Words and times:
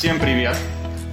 Всем 0.00 0.18
привет! 0.18 0.56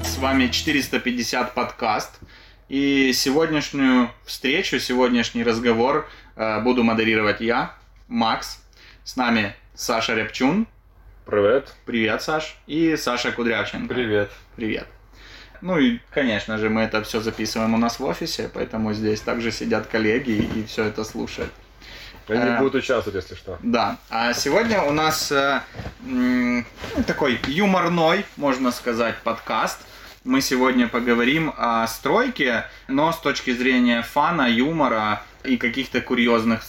С 0.02 0.18
вами 0.18 0.48
450 0.48 1.54
подкаст. 1.54 2.21
И 2.70 3.12
сегодняшнюю 3.12 4.12
встречу, 4.23 4.79
сегодняшний 4.79 5.44
разговор 5.44 6.07
э, 6.38 6.62
буду 6.62 6.86
модерировать 6.86 7.42
я, 7.42 7.76
Макс. 8.08 8.63
С 9.04 9.18
нами 9.18 9.54
Саша 9.76 10.15
Рябчун. 10.15 10.68
Привет. 11.25 11.75
Привет, 11.86 12.21
Саш. 12.21 12.55
И 12.65 12.96
Саша 12.96 13.34
Кудрявченко. 13.34 13.93
Привет. 13.93 14.32
Привет. 14.55 14.88
Ну 15.60 15.78
и, 15.78 16.00
конечно 16.14 16.57
же, 16.57 16.69
мы 16.69 16.83
это 16.83 17.04
все 17.04 17.19
записываем 17.19 17.74
у 17.74 17.78
нас 17.78 18.00
в 18.00 18.06
офисе, 18.06 18.50
поэтому 18.54 18.93
здесь 18.93 19.19
также 19.19 19.51
сидят 19.51 19.88
коллеги 19.88 20.50
и 20.56 20.64
все 20.64 20.86
это 20.86 21.04
слушают. 21.04 21.51
Они 22.28 22.39
Э, 22.39 22.59
будут 22.59 22.75
участвовать, 22.75 23.23
если 23.23 23.36
что. 23.36 23.57
Да. 23.62 23.98
А 24.10 24.34
сегодня 24.34 24.82
у 24.82 24.91
нас 24.91 25.32
э, 25.32 25.62
такой 27.06 27.39
юморной, 27.47 28.25
можно 28.36 28.71
сказать, 28.71 29.15
подкаст. 29.24 29.79
Мы 30.24 30.42
сегодня 30.42 30.87
поговорим 30.87 31.54
о 31.57 31.87
стройке, 31.87 32.66
но 32.88 33.11
с 33.11 33.20
точки 33.20 33.52
зрения 33.52 34.02
фана, 34.02 34.50
юмора 34.50 35.22
и 35.44 35.58
каких-то 35.58 36.02
курьезных 36.02 36.64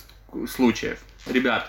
случаев. 0.49 1.01
Ребят, 1.27 1.69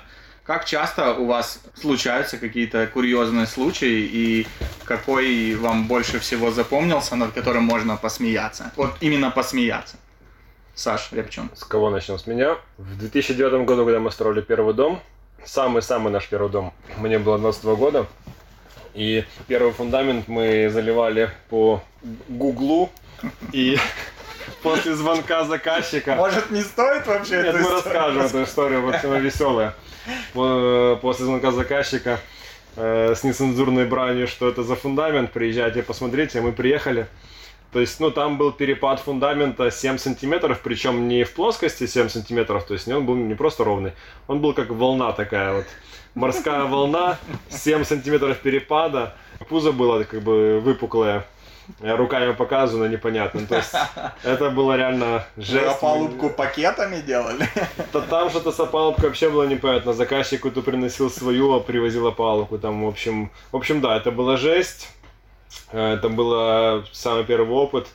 как 0.49 0.65
часто 0.65 1.13
у 1.13 1.25
вас 1.25 1.59
случаются 1.79 2.37
какие-то 2.37 2.87
курьезные 2.87 3.45
случаи 3.45 4.09
и 4.11 4.47
какой 4.83 5.55
вам 5.55 5.87
больше 5.87 6.19
всего 6.19 6.51
запомнился, 6.51 7.15
над 7.15 7.33
которым 7.33 7.63
можно 7.63 7.97
посмеяться? 7.97 8.71
Вот 8.75 8.95
именно 8.99 9.31
посмеяться. 9.31 9.97
Саш 10.79 11.09
Рябчун. 11.11 11.49
С 11.55 11.65
кого 11.65 11.89
начнем? 11.89 12.17
С 12.17 12.25
меня. 12.25 12.55
В 12.77 12.97
2009 12.97 13.65
году, 13.65 13.83
когда 13.83 13.99
мы 13.99 14.11
строили 14.11 14.39
первый 14.39 14.73
дом, 14.73 15.01
самый-самый 15.43 16.09
наш 16.09 16.25
первый 16.29 16.49
дом, 16.49 16.73
мне 16.95 17.19
было 17.19 17.37
22 17.37 17.75
года, 17.75 18.05
и 18.93 19.25
первый 19.49 19.73
фундамент 19.73 20.29
мы 20.29 20.69
заливали 20.69 21.31
по 21.49 21.83
гуглу, 22.29 22.89
и 23.51 23.77
после 24.63 24.95
звонка 24.95 25.43
заказчика... 25.43 26.15
Может, 26.15 26.49
не 26.49 26.61
стоит 26.61 27.05
вообще 27.07 27.43
Нет, 27.43 27.55
мы 27.55 27.59
историю 27.59 27.75
расскажем 27.75 28.21
эту 28.21 28.43
историю, 28.43 28.81
вот 28.81 28.95
она 29.03 29.19
веселая. 29.19 29.75
По- 30.33 30.97
После 31.01 31.25
звонка 31.25 31.51
заказчика 31.51 32.21
э, 32.77 33.15
с 33.15 33.25
нецензурной 33.25 33.85
бранью, 33.85 34.29
что 34.29 34.47
это 34.47 34.63
за 34.63 34.77
фундамент, 34.77 35.33
приезжайте, 35.33 35.83
посмотрите, 35.83 36.39
мы 36.39 36.53
приехали. 36.53 37.05
То 37.71 37.79
есть, 37.79 37.99
ну, 37.99 38.09
там 38.09 38.37
был 38.37 38.51
перепад 38.51 38.99
фундамента 38.99 39.69
7 39.69 39.97
сантиметров, 39.97 40.61
причем 40.63 41.07
не 41.07 41.23
в 41.23 41.33
плоскости 41.33 41.85
7 41.85 42.09
сантиметров, 42.09 42.65
то 42.65 42.73
есть 42.73 42.87
не 42.87 42.93
он 42.93 43.05
был 43.05 43.15
не 43.15 43.35
просто 43.35 43.63
ровный, 43.63 43.91
он 44.27 44.39
был 44.39 44.53
как 44.53 44.69
волна 44.69 45.11
такая 45.11 45.53
вот, 45.53 45.65
морская 46.15 46.63
волна, 46.63 47.19
7 47.49 47.83
сантиметров 47.83 48.39
перепада, 48.39 49.15
пузо 49.49 49.71
было 49.71 50.03
как 50.03 50.23
бы 50.23 50.59
выпуклое, 50.59 51.25
руками 51.79 52.33
показываю, 52.33 52.87
но 52.87 52.91
непонятно. 52.91 53.45
То 53.45 53.57
есть 53.57 53.73
это 54.23 54.49
было 54.49 54.75
реально 54.75 55.25
жесть. 55.37 55.67
опалубку 55.67 56.29
пакетами 56.29 57.01
делали? 57.01 57.47
Да 57.93 58.01
там 58.01 58.29
что-то 58.29 58.51
с 58.51 58.59
опалубкой 58.59 59.09
вообще 59.09 59.29
было 59.29 59.43
непонятно. 59.43 59.93
Заказчик 59.93 60.39
кто-то 60.39 60.61
приносил 60.61 61.09
свою, 61.09 61.53
а 61.53 61.59
привозил 61.59 62.07
опалубку. 62.07 62.57
Там, 62.57 62.83
в 62.83 62.87
общем, 62.87 63.29
в 63.51 63.55
общем, 63.55 63.81
да, 63.81 63.95
это 63.97 64.11
была 64.11 64.37
жесть. 64.37 64.89
Э, 65.71 65.93
Это 65.95 66.09
был 66.09 66.83
самый 66.91 67.23
первый 67.23 67.53
опыт 67.53 67.87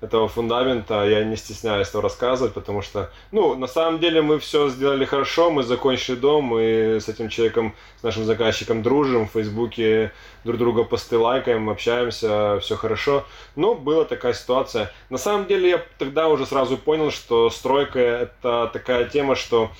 этого 0.00 0.28
фундамента. 0.28 1.04
Я 1.04 1.24
не 1.24 1.36
стесняюсь 1.36 1.88
этого 1.88 2.02
рассказывать, 2.02 2.54
потому 2.54 2.82
что, 2.82 3.10
ну, 3.32 3.54
на 3.54 3.66
самом 3.66 4.00
деле 4.00 4.22
мы 4.22 4.38
все 4.38 4.68
сделали 4.70 5.04
хорошо, 5.04 5.50
мы 5.50 5.62
закончили 5.62 6.16
дом, 6.16 6.44
мы 6.44 6.98
с 7.00 7.08
этим 7.08 7.28
человеком, 7.28 7.74
с 8.00 8.02
нашим 8.02 8.24
заказчиком 8.24 8.82
дружим, 8.82 9.28
в 9.28 9.32
Фейсбуке 9.32 10.12
друг 10.44 10.58
друга 10.58 10.84
посты 10.84 11.18
лайкаем, 11.18 11.68
общаемся, 11.68 12.58
все 12.60 12.76
хорошо. 12.76 13.26
Но 13.56 13.74
была 13.74 14.04
такая 14.04 14.32
ситуация. 14.32 14.90
На 15.10 15.18
самом 15.18 15.46
деле 15.46 15.68
я 15.68 15.84
тогда 15.98 16.28
уже 16.28 16.46
сразу 16.46 16.78
понял, 16.78 17.10
что 17.10 17.50
стройка 17.50 17.98
это 17.98 18.70
такая 18.72 19.04
тема, 19.04 19.34
что 19.34 19.70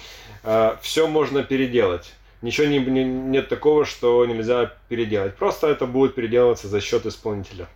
все 0.81 1.07
можно 1.07 1.43
переделать. 1.43 2.13
Ничего 2.43 2.67
не, 2.67 2.79
не- 2.79 3.05
нет 3.05 3.49
такого, 3.49 3.85
что 3.85 4.25
нельзя 4.25 4.73
переделать. 4.89 5.37
Просто 5.37 5.69
это 5.69 5.87
будет 5.87 6.15
переделываться 6.15 6.69
за 6.69 6.81
счет 6.81 7.05
исполнителя. 7.07 7.69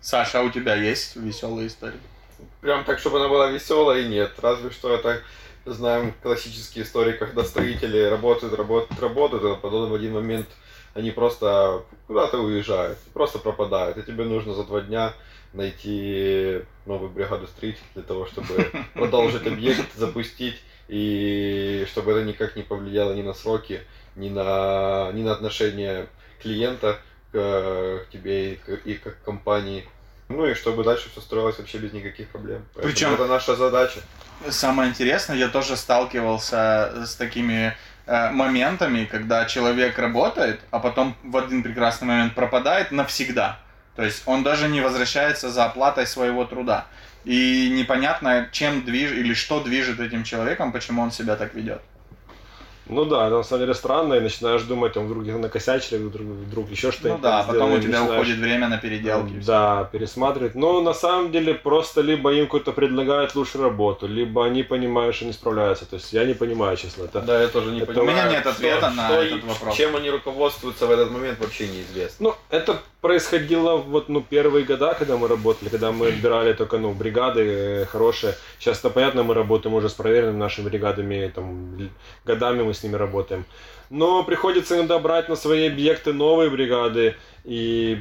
Саша, 0.00 0.40
а 0.40 0.42
у 0.42 0.50
тебя 0.50 0.74
есть 0.74 1.16
веселые 1.16 1.68
истории? 1.68 1.98
Прям 2.60 2.84
так, 2.84 2.98
чтобы 2.98 3.18
она 3.18 3.28
была 3.28 3.50
веселая, 3.50 4.06
нет. 4.06 4.32
Разве 4.42 4.70
что 4.70 4.94
это 4.94 5.20
знаем 5.64 6.14
классические 6.22 6.84
истории, 6.84 7.12
когда 7.12 7.44
строители 7.44 8.02
работают, 8.02 8.54
работают, 8.54 9.00
работают, 9.00 9.44
а 9.44 9.54
потом 9.56 9.90
в 9.90 9.94
один 9.94 10.12
момент 10.14 10.48
они 10.94 11.10
просто 11.10 11.82
куда-то 12.06 12.38
уезжают, 12.38 12.98
просто 13.14 13.38
пропадают. 13.38 13.96
И 13.98 14.02
тебе 14.02 14.24
нужно 14.24 14.54
за 14.54 14.64
два 14.64 14.80
дня 14.80 15.14
найти 15.52 16.62
новую 16.86 17.10
бригаду 17.10 17.46
строителей 17.46 17.84
для 17.94 18.02
того, 18.02 18.26
чтобы 18.26 18.70
продолжить 18.94 19.46
объект, 19.46 19.94
запустить, 19.96 20.60
и 20.88 21.86
чтобы 21.88 22.12
это 22.12 22.24
никак 22.24 22.56
не 22.56 22.62
повлияло 22.62 23.12
ни 23.12 23.22
на 23.22 23.34
сроки, 23.34 23.80
ни 24.16 24.28
на, 24.28 25.10
ни 25.12 25.22
на 25.22 25.32
отношение 25.32 26.06
клиента 26.42 26.98
к, 27.32 27.36
к 28.04 28.10
тебе 28.12 28.54
и 28.54 28.56
к, 28.56 28.68
и 28.84 28.94
к 28.94 29.22
компании. 29.24 29.86
Ну 30.28 30.46
и 30.46 30.54
чтобы 30.54 30.84
дальше 30.84 31.10
все 31.10 31.20
строилось 31.20 31.58
вообще 31.58 31.78
без 31.78 31.92
никаких 31.92 32.28
проблем. 32.28 32.64
Поэтому 32.74 32.92
Причем- 32.92 33.14
это 33.14 33.26
наша 33.26 33.56
задача. 33.56 34.00
Самое 34.48 34.90
интересное, 34.90 35.36
я 35.36 35.48
тоже 35.48 35.76
сталкивался 35.76 37.04
с 37.04 37.16
такими 37.16 37.76
э, 38.06 38.30
моментами, 38.30 39.04
когда 39.04 39.44
человек 39.44 39.98
работает, 39.98 40.60
а 40.70 40.78
потом 40.78 41.16
в 41.24 41.36
один 41.36 41.62
прекрасный 41.62 42.06
момент 42.06 42.34
пропадает 42.34 42.92
навсегда. 42.92 43.58
То 43.96 44.04
есть 44.04 44.22
он 44.26 44.42
даже 44.42 44.68
не 44.68 44.80
возвращается 44.80 45.50
за 45.50 45.66
оплатой 45.66 46.06
своего 46.06 46.44
труда. 46.44 46.86
И 47.24 47.68
непонятно, 47.70 48.48
чем 48.50 48.84
движ 48.84 49.10
или 49.10 49.34
что 49.34 49.60
движет 49.60 50.00
этим 50.00 50.24
человеком, 50.24 50.72
почему 50.72 51.02
он 51.02 51.10
себя 51.10 51.36
так 51.36 51.54
ведет. 51.54 51.82
Ну 52.90 53.04
да, 53.04 53.26
это 53.26 53.36
на 53.36 53.42
самом 53.42 53.62
деле 53.62 53.74
странно, 53.74 54.14
и 54.14 54.20
начинаешь 54.20 54.62
думать, 54.62 54.92
там 54.92 55.06
вдруг 55.06 55.22
где-то 55.22 55.38
накосячили, 55.38 55.98
вдруг, 55.98 56.26
вдруг 56.26 56.70
еще 56.70 56.92
что-то 56.92 57.08
Ну 57.08 57.18
да, 57.18 57.44
потом 57.46 57.72
у 57.72 57.78
тебя 57.78 58.02
уходит 58.04 58.38
время 58.38 58.68
на 58.68 58.78
переделки. 58.78 59.32
Да, 59.46 59.88
пересматривать. 59.92 60.54
Но 60.54 60.80
на 60.80 60.94
самом 60.94 61.30
деле 61.32 61.54
просто 61.54 62.00
либо 62.00 62.32
им 62.32 62.44
какую-то 62.46 62.72
предлагают 62.72 63.34
лучшую 63.34 63.64
работу, 63.64 64.06
либо 64.06 64.44
они 64.44 64.62
понимают, 64.62 65.14
что 65.16 65.24
не 65.24 65.32
справляются. 65.32 65.86
То 65.86 65.96
есть 65.96 66.12
я 66.12 66.24
не 66.24 66.34
понимаю, 66.34 66.76
честно. 66.76 67.04
Это... 67.04 67.20
Да, 67.20 67.40
я 67.40 67.48
тоже 67.48 67.70
не 67.70 67.80
Это- 67.80 67.86
понимаю. 67.86 68.08
У 68.08 68.12
меня 68.12 68.28
нет 68.30 68.40
что- 68.40 68.50
ответа 68.50 68.90
на 68.90 69.06
что 69.08 69.22
этот 69.22 69.44
вопрос. 69.44 69.76
Чем 69.76 69.96
они 69.96 70.10
руководствуются 70.10 70.86
в 70.86 70.90
этот 70.90 71.10
момент, 71.10 71.38
вообще 71.40 71.68
неизвестно. 71.68 72.16
Ну, 72.28 72.34
это 72.50 72.80
происходило 73.00 73.76
вот, 73.76 74.08
ну, 74.08 74.20
первые 74.20 74.64
года, 74.64 74.94
когда 74.94 75.16
мы 75.16 75.28
работали, 75.28 75.68
когда 75.68 75.90
мы 75.92 76.08
отбирали 76.08 76.52
только, 76.52 76.78
ну, 76.78 76.92
бригады 76.92 77.40
э, 77.42 77.84
хорошие. 77.86 78.34
Сейчас-то, 78.58 78.90
понятно, 78.90 79.22
мы 79.22 79.34
работаем 79.34 79.74
уже 79.74 79.88
с 79.88 79.94
проверенными 79.94 80.36
нашими 80.38 80.68
бригадами, 80.68 81.30
там, 81.34 81.90
годами 82.24 82.62
мы 82.62 82.74
с 82.74 82.82
ними 82.82 82.96
работаем. 82.96 83.44
Но 83.88 84.22
приходится 84.22 84.76
иногда 84.76 84.98
брать 84.98 85.28
на 85.28 85.36
свои 85.36 85.66
объекты 85.68 86.12
новые 86.12 86.50
бригады, 86.50 87.16
и 87.44 87.98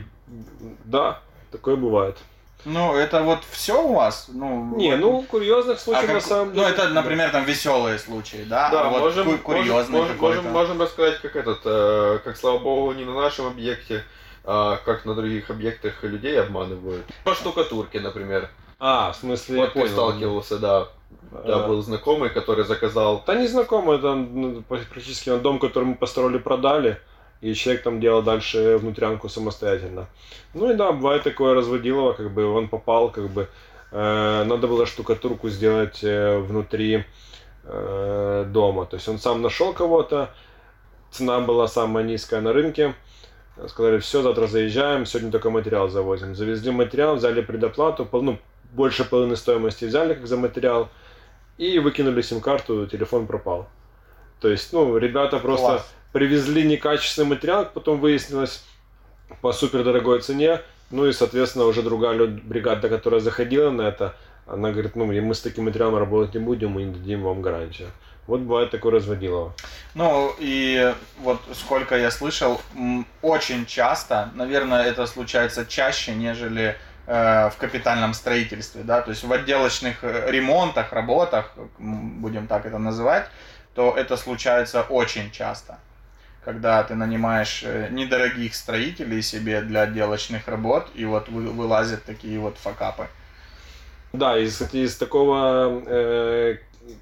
да, 0.86 1.22
такое 1.52 1.76
бывает. 1.76 2.18
Ну, 2.66 2.94
это 2.94 3.24
вот 3.24 3.40
все 3.50 3.82
у 3.82 3.94
вас? 3.94 4.26
Ну, 4.28 4.76
Не, 4.76 4.92
вот- 4.92 5.00
ну, 5.00 5.22
курьезных 5.24 5.78
А 5.78 5.80
случаев 5.80 6.06
как- 6.08 6.16
на 6.16 6.22
самом 6.22 6.54
деле... 6.54 6.68
Ну, 6.68 6.74
это, 6.74 6.90
например, 6.90 7.32
там 7.32 7.46
веселые 7.46 7.98
случаи, 7.98 8.44
да? 8.46 8.70
Да, 8.70 8.82
а 8.82 8.90
вот 8.90 9.00
можем, 9.00 9.38
ку- 9.38 9.44
курьезный 9.44 10.00
можем, 10.02 10.18
можем, 10.18 10.46
можем 10.52 10.82
рассказать, 10.82 11.22
как 11.22 11.38
этот, 11.38 11.62
э, 11.64 12.20
как 12.22 12.36
слава 12.36 12.60
богу, 12.60 12.92
не 12.92 13.06
на 13.06 13.14
нашем 13.14 13.48
объекте, 13.48 14.04
а 14.52 14.78
как 14.84 15.06
на 15.06 15.14
других 15.14 15.52
объектах 15.52 16.04
людей 16.04 16.42
обманывают. 16.42 17.06
По 17.24 17.36
штукатурке, 17.36 18.00
например. 18.00 18.50
А, 18.80 19.12
в 19.12 19.16
смысле, 19.16 19.58
я 19.58 19.62
вот 19.62 19.74
ты 19.74 19.82
понял. 19.82 19.92
сталкивался, 19.92 20.58
да. 20.58 20.88
Да, 21.46 21.66
А, 21.66 21.68
был 21.68 21.80
знакомый, 21.84 22.32
который 22.32 22.66
заказал. 22.66 23.24
Да 23.28 23.36
не 23.36 23.46
знакомый, 23.46 23.98
это 23.98 24.16
ну, 24.16 24.64
практически 24.68 25.30
он 25.30 25.44
дом, 25.44 25.60
который 25.60 25.84
мы 25.84 25.96
построили, 25.96 26.40
продали, 26.40 27.00
и 27.42 27.54
человек 27.54 27.84
там 27.84 28.00
делал 28.00 28.24
дальше 28.24 28.78
внутрянку 28.78 29.30
самостоятельно. 29.30 30.08
Ну 30.56 30.72
и 30.72 30.74
да, 30.74 30.94
бывает 30.94 31.22
такое 31.22 31.54
разводилово, 31.54 32.14
как 32.14 32.34
бы 32.34 32.48
он 32.48 32.70
попал, 32.70 33.12
как 33.12 33.30
бы 33.30 33.48
э, 33.92 34.44
надо 34.46 34.66
было 34.66 34.88
штукатурку 34.88 35.50
сделать 35.50 36.04
э, 36.04 36.40
внутри 36.40 37.06
э, 37.66 38.46
дома. 38.48 38.88
То 38.88 38.96
есть 38.96 39.08
он 39.08 39.20
сам 39.20 39.44
нашел 39.44 39.74
кого-то, 39.74 40.32
цена 41.12 41.40
была 41.40 41.68
самая 41.68 42.04
низкая 42.04 42.42
на 42.42 42.52
рынке. 42.52 42.96
Сказали, 43.68 44.00
все, 44.00 44.22
завтра 44.22 44.48
заезжаем, 44.48 45.06
сегодня 45.06 45.32
только 45.32 45.50
материал 45.50 45.90
завозим. 45.90 46.36
Завезли 46.36 46.72
материал, 46.72 47.16
взяли 47.16 47.42
предоплату, 47.42 48.06
пол- 48.06 48.22
ну, 48.22 48.40
больше 48.72 49.04
половины 49.04 49.36
стоимости 49.36 49.86
взяли 49.86 50.14
как 50.14 50.28
за 50.28 50.38
материал, 50.38 50.90
и 51.58 51.80
выкинули 51.80 52.22
сим-карту, 52.22 52.88
телефон 52.88 53.28
пропал. 53.28 53.68
То 54.40 54.50
есть, 54.50 54.72
ну, 54.72 54.98
ребята 54.98 55.40
просто 55.40 55.68
Класс. 55.68 55.94
привезли 56.14 56.64
некачественный 56.64 57.28
материал, 57.28 57.70
потом 57.74 58.00
выяснилось 58.00 58.64
по 59.42 59.52
супер 59.52 59.84
дорогой 59.84 60.22
цене, 60.22 60.62
ну 60.92 61.06
и, 61.06 61.12
соответственно, 61.12 61.66
уже 61.66 61.82
другая 61.82 62.28
бригада, 62.28 62.88
которая 62.88 63.20
заходила 63.20 63.70
на 63.72 63.82
это, 63.82 64.16
она 64.48 64.72
говорит, 64.72 64.96
ну, 64.96 65.06
мы 65.06 65.34
с 65.36 65.42
таким 65.42 65.66
материалом 65.66 65.98
работать 65.98 66.34
не 66.34 66.40
будем, 66.40 66.70
мы 66.70 66.84
не 66.84 66.94
дадим 66.94 67.24
вам 67.24 67.42
гарантию. 67.42 67.90
Вот 68.30 68.42
бывает 68.42 68.70
такое 68.70 68.92
разводилово. 68.92 69.54
Ну 69.96 70.32
и 70.38 70.94
вот 71.18 71.42
сколько 71.54 71.98
я 71.98 72.12
слышал, 72.12 72.62
очень 73.24 73.66
часто, 73.66 74.30
наверное, 74.36 74.84
это 74.84 75.08
случается 75.08 75.66
чаще, 75.66 76.14
нежели 76.14 76.78
э, 77.08 77.50
в 77.50 77.58
капитальном 77.58 78.14
строительстве, 78.14 78.84
да, 78.84 79.02
то 79.02 79.10
есть 79.10 79.24
в 79.24 79.34
отделочных 79.34 80.04
э, 80.04 80.30
ремонтах, 80.30 80.94
работах, 80.94 81.54
будем 81.80 82.46
так 82.46 82.68
это 82.68 82.78
называть, 82.78 83.26
то 83.74 83.96
это 83.98 84.16
случается 84.16 84.84
очень 84.84 85.32
часто 85.32 85.80
когда 86.46 86.82
ты 86.84 86.96
нанимаешь 86.96 87.64
э, 87.64 87.90
недорогих 87.92 88.56
строителей 88.56 89.22
себе 89.22 89.62
для 89.62 89.82
отделочных 89.82 90.48
работ, 90.48 90.88
и 90.96 91.06
вот 91.06 91.28
вы, 91.28 91.44
вылазят 91.52 92.06
такие 92.06 92.40
вот 92.40 92.58
факапы. 92.58 93.08
Да, 94.14 94.38
из, 94.40 94.62
из 94.74 94.96
такого 94.96 95.84
э, 95.86 96.58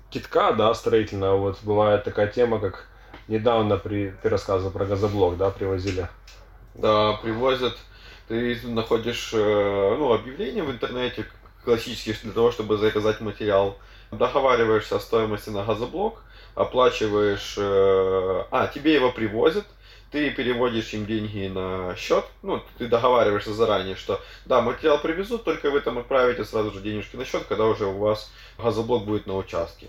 китка, 0.10 0.54
да, 0.54 0.74
строительного, 0.74 1.38
вот 1.38 1.60
бывает 1.64 2.04
такая 2.04 2.28
тема, 2.28 2.60
как 2.60 2.88
недавно 3.28 3.78
при, 3.78 4.14
ты 4.22 4.30
рассказывал 4.30 4.72
про 4.72 4.86
газоблок, 4.86 5.38
да, 5.38 5.50
привозили. 5.50 6.08
Да, 6.76 7.14
привозят, 7.22 7.78
ты 8.28 8.60
находишь 8.66 9.32
э, 9.34 9.96
ну, 9.98 10.14
объявление 10.14 10.64
в 10.64 10.72
интернете 10.72 11.26
классические 11.64 12.16
для 12.24 12.32
того, 12.32 12.52
чтобы 12.52 12.78
заказать 12.78 13.20
материал, 13.20 13.78
договариваешься 14.12 14.96
о 14.96 15.00
стоимости 15.00 15.50
на 15.50 15.64
газоблок, 15.64 16.24
оплачиваешь, 16.56 17.56
э, 17.58 18.44
а, 18.52 18.68
тебе 18.68 18.94
его 18.94 19.12
привозят, 19.12 19.66
ты 20.12 20.32
переводишь 20.32 20.94
им 20.94 21.06
деньги 21.06 21.48
на 21.48 21.96
счет, 21.96 22.26
ну, 22.42 22.64
ты 22.78 22.88
договариваешься 22.88 23.54
заранее, 23.54 23.96
что 23.96 24.22
да, 24.46 24.62
материал 24.62 25.00
привезут, 25.00 25.44
только 25.44 25.70
вы 25.70 25.82
там 25.82 25.98
отправите 25.98 26.46
сразу 26.46 26.72
же 26.72 26.82
денежки 26.82 27.16
на 27.16 27.26
счет, 27.26 27.44
когда 27.48 27.66
уже 27.66 27.86
у 27.86 27.98
вас 27.98 28.32
газоблок 28.58 29.06
будет 29.06 29.28
на 29.28 29.36
участке. 29.36 29.88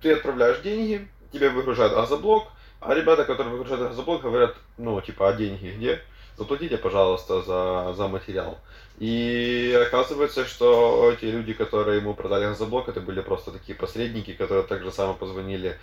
Ты 0.00 0.12
отправляешь 0.12 0.60
деньги, 0.60 1.08
тебе 1.32 1.50
выгружают 1.50 1.94
газоблок, 1.94 2.48
а 2.80 2.94
ребята, 2.94 3.24
которые 3.24 3.52
выгружают 3.52 3.88
газоблок, 3.88 4.22
говорят, 4.22 4.56
ну, 4.78 5.00
типа, 5.00 5.28
а 5.28 5.32
деньги 5.34 5.68
где? 5.76 6.00
Заплатите, 6.40 6.78
пожалуйста, 6.78 7.42
за, 7.42 7.92
за 7.92 8.08
материал. 8.08 8.56
И 8.98 9.78
оказывается, 9.86 10.46
что 10.46 11.12
эти 11.12 11.26
люди, 11.26 11.52
которые 11.52 11.98
ему 11.98 12.14
продали 12.14 12.46
газоблок, 12.46 12.88
это 12.88 13.00
были 13.00 13.20
просто 13.20 13.50
такие 13.50 13.76
посредники, 13.76 14.32
которые 14.32 14.62
так 14.62 14.82
же 14.82 14.90
само 14.90 15.12
позвонили 15.12 15.76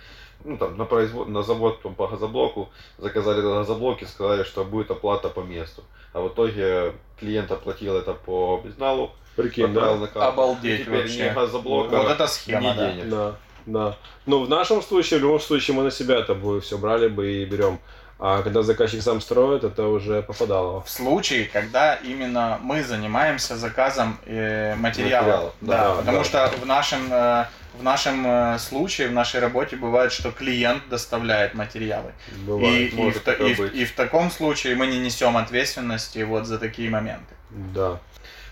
ну, 0.44 0.56
там, 0.58 0.76
на, 0.76 0.84
производ... 0.84 1.28
на 1.28 1.44
завод 1.44 1.80
там, 1.82 1.94
по 1.94 2.08
газоблоку, 2.08 2.70
заказали 2.98 3.40
газоблок 3.40 4.02
и 4.02 4.06
сказали, 4.06 4.42
что 4.42 4.64
будет 4.64 4.90
оплата 4.90 5.28
по 5.28 5.40
месту. 5.42 5.84
А 6.12 6.20
в 6.22 6.28
итоге 6.28 6.92
клиент 7.20 7.52
оплатил 7.52 7.94
это 7.94 8.14
по 8.14 8.60
безналу, 8.64 9.12
Прикинь, 9.36 9.72
да? 9.72 9.94
на 9.94 10.08
карту. 10.08 10.22
Обалдеть 10.22 10.80
и 10.80 10.84
теперь 10.84 11.02
вообще. 11.02 11.30
ни 11.30 11.34
газоблока, 11.34 11.98
Вот 11.98 12.10
это 12.10 12.26
схема, 12.26 12.74
да. 12.74 12.90
денег. 12.90 13.08
Да, 13.08 13.36
да. 13.66 13.96
Ну, 14.26 14.44
в 14.44 14.48
нашем 14.48 14.82
случае, 14.82 15.20
в 15.20 15.22
любом 15.22 15.38
случае, 15.38 15.76
мы 15.76 15.84
на 15.84 15.92
себя 15.92 16.16
это 16.16 16.34
бы 16.34 16.60
все 16.60 16.76
брали 16.76 17.06
бы 17.06 17.30
и 17.30 17.44
берем. 17.44 17.78
А 18.20 18.42
когда 18.42 18.62
заказчик 18.62 19.00
сам 19.02 19.20
строит, 19.20 19.62
это 19.62 19.84
уже 19.86 20.22
попадало. 20.22 20.80
В 20.82 20.90
случае, 20.90 21.44
когда 21.44 21.94
именно 21.94 22.58
мы 22.62 22.82
занимаемся 22.82 23.56
заказом 23.56 24.18
э, 24.26 24.74
материалов. 24.74 25.26
Материалов, 25.26 25.54
Да, 25.60 25.88
да, 25.88 25.94
потому 25.94 26.18
да. 26.18 26.24
что 26.24 26.50
в 26.60 26.66
нашем, 26.66 27.12
э, 27.12 27.44
в 27.78 27.82
нашем 27.84 28.26
э, 28.26 28.58
случае, 28.58 29.08
в 29.08 29.12
нашей 29.12 29.38
работе 29.40 29.76
бывает, 29.76 30.10
что 30.12 30.32
клиент 30.32 30.88
доставляет 30.88 31.54
материалы. 31.54 32.12
И, 32.36 32.40
Бывает. 32.44 32.92
и, 32.92 32.96
может 32.96 33.22
в, 33.22 33.24
та- 33.24 33.32
такое 33.32 33.50
и 33.50 33.54
в- 33.54 33.72
и 33.72 33.84
в 33.84 33.92
таком 33.92 34.32
случае 34.32 34.74
мы 34.74 34.88
не 34.88 34.98
несем 34.98 35.36
ответственности 35.36 36.18
вот 36.24 36.46
за 36.46 36.58
такие 36.58 36.90
моменты. 36.90 37.34
Да. 37.50 38.00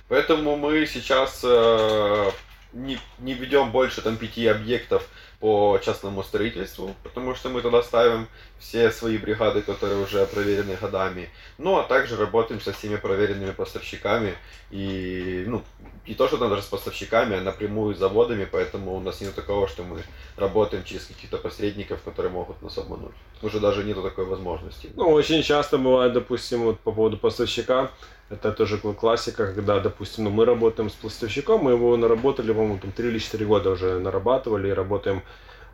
Поэтому 0.08 0.56
мы 0.56 0.86
сейчас 0.86 1.40
э, 1.42 2.30
не, 2.72 2.98
не 3.18 3.34
ведем 3.34 3.70
больше 3.70 4.02
там 4.02 4.16
пяти 4.16 4.46
объектов 4.46 5.08
по 5.40 5.78
частному 5.84 6.22
строительству, 6.22 6.94
потому 7.02 7.34
что 7.34 7.50
мы 7.50 7.60
туда 7.60 7.82
ставим 7.82 8.26
все 8.58 8.90
свои 8.90 9.18
бригады, 9.18 9.60
которые 9.60 10.02
уже 10.02 10.24
проверены 10.26 10.76
годами. 10.80 11.28
Ну, 11.58 11.78
а 11.78 11.82
также 11.82 12.16
работаем 12.16 12.60
со 12.60 12.72
всеми 12.72 12.96
проверенными 12.96 13.52
поставщиками. 13.52 14.34
И, 14.70 15.44
ну, 15.46 15.62
не 16.06 16.14
то, 16.14 16.26
что 16.26 16.38
даже 16.38 16.62
с 16.62 16.66
поставщиками, 16.66 17.36
а 17.36 17.42
напрямую 17.42 17.94
с 17.94 17.98
заводами, 17.98 18.48
поэтому 18.50 18.94
у 18.94 19.00
нас 19.00 19.20
нет 19.20 19.34
такого, 19.34 19.68
что 19.68 19.82
мы 19.82 20.02
работаем 20.36 20.84
через 20.84 21.04
каких-то 21.04 21.36
посредников, 21.36 22.02
которые 22.02 22.32
могут 22.32 22.62
нас 22.62 22.78
обмануть. 22.78 23.14
Уже 23.42 23.60
даже 23.60 23.84
нету 23.84 24.02
такой 24.02 24.24
возможности. 24.24 24.88
Ну, 24.94 25.10
очень 25.10 25.42
часто 25.42 25.76
бывает, 25.76 26.14
допустим, 26.14 26.62
вот 26.62 26.80
по 26.80 26.92
поводу 26.92 27.18
поставщика, 27.18 27.90
это 28.28 28.52
тоже 28.52 28.76
кла- 28.76 28.94
классика, 28.94 29.52
когда, 29.52 29.80
допустим, 29.80 30.24
ну, 30.24 30.30
мы 30.30 30.44
работаем 30.44 30.90
с 30.90 30.94
поставщиком, 30.94 31.64
мы 31.64 31.72
его 31.72 31.96
наработали, 31.96 32.52
по-моему, 32.52 32.78
там 32.78 32.92
3 32.92 33.08
или 33.08 33.18
4 33.18 33.46
года 33.46 33.70
уже 33.70 33.98
нарабатывали 33.98 34.68
и 34.68 34.72
работаем 34.72 35.22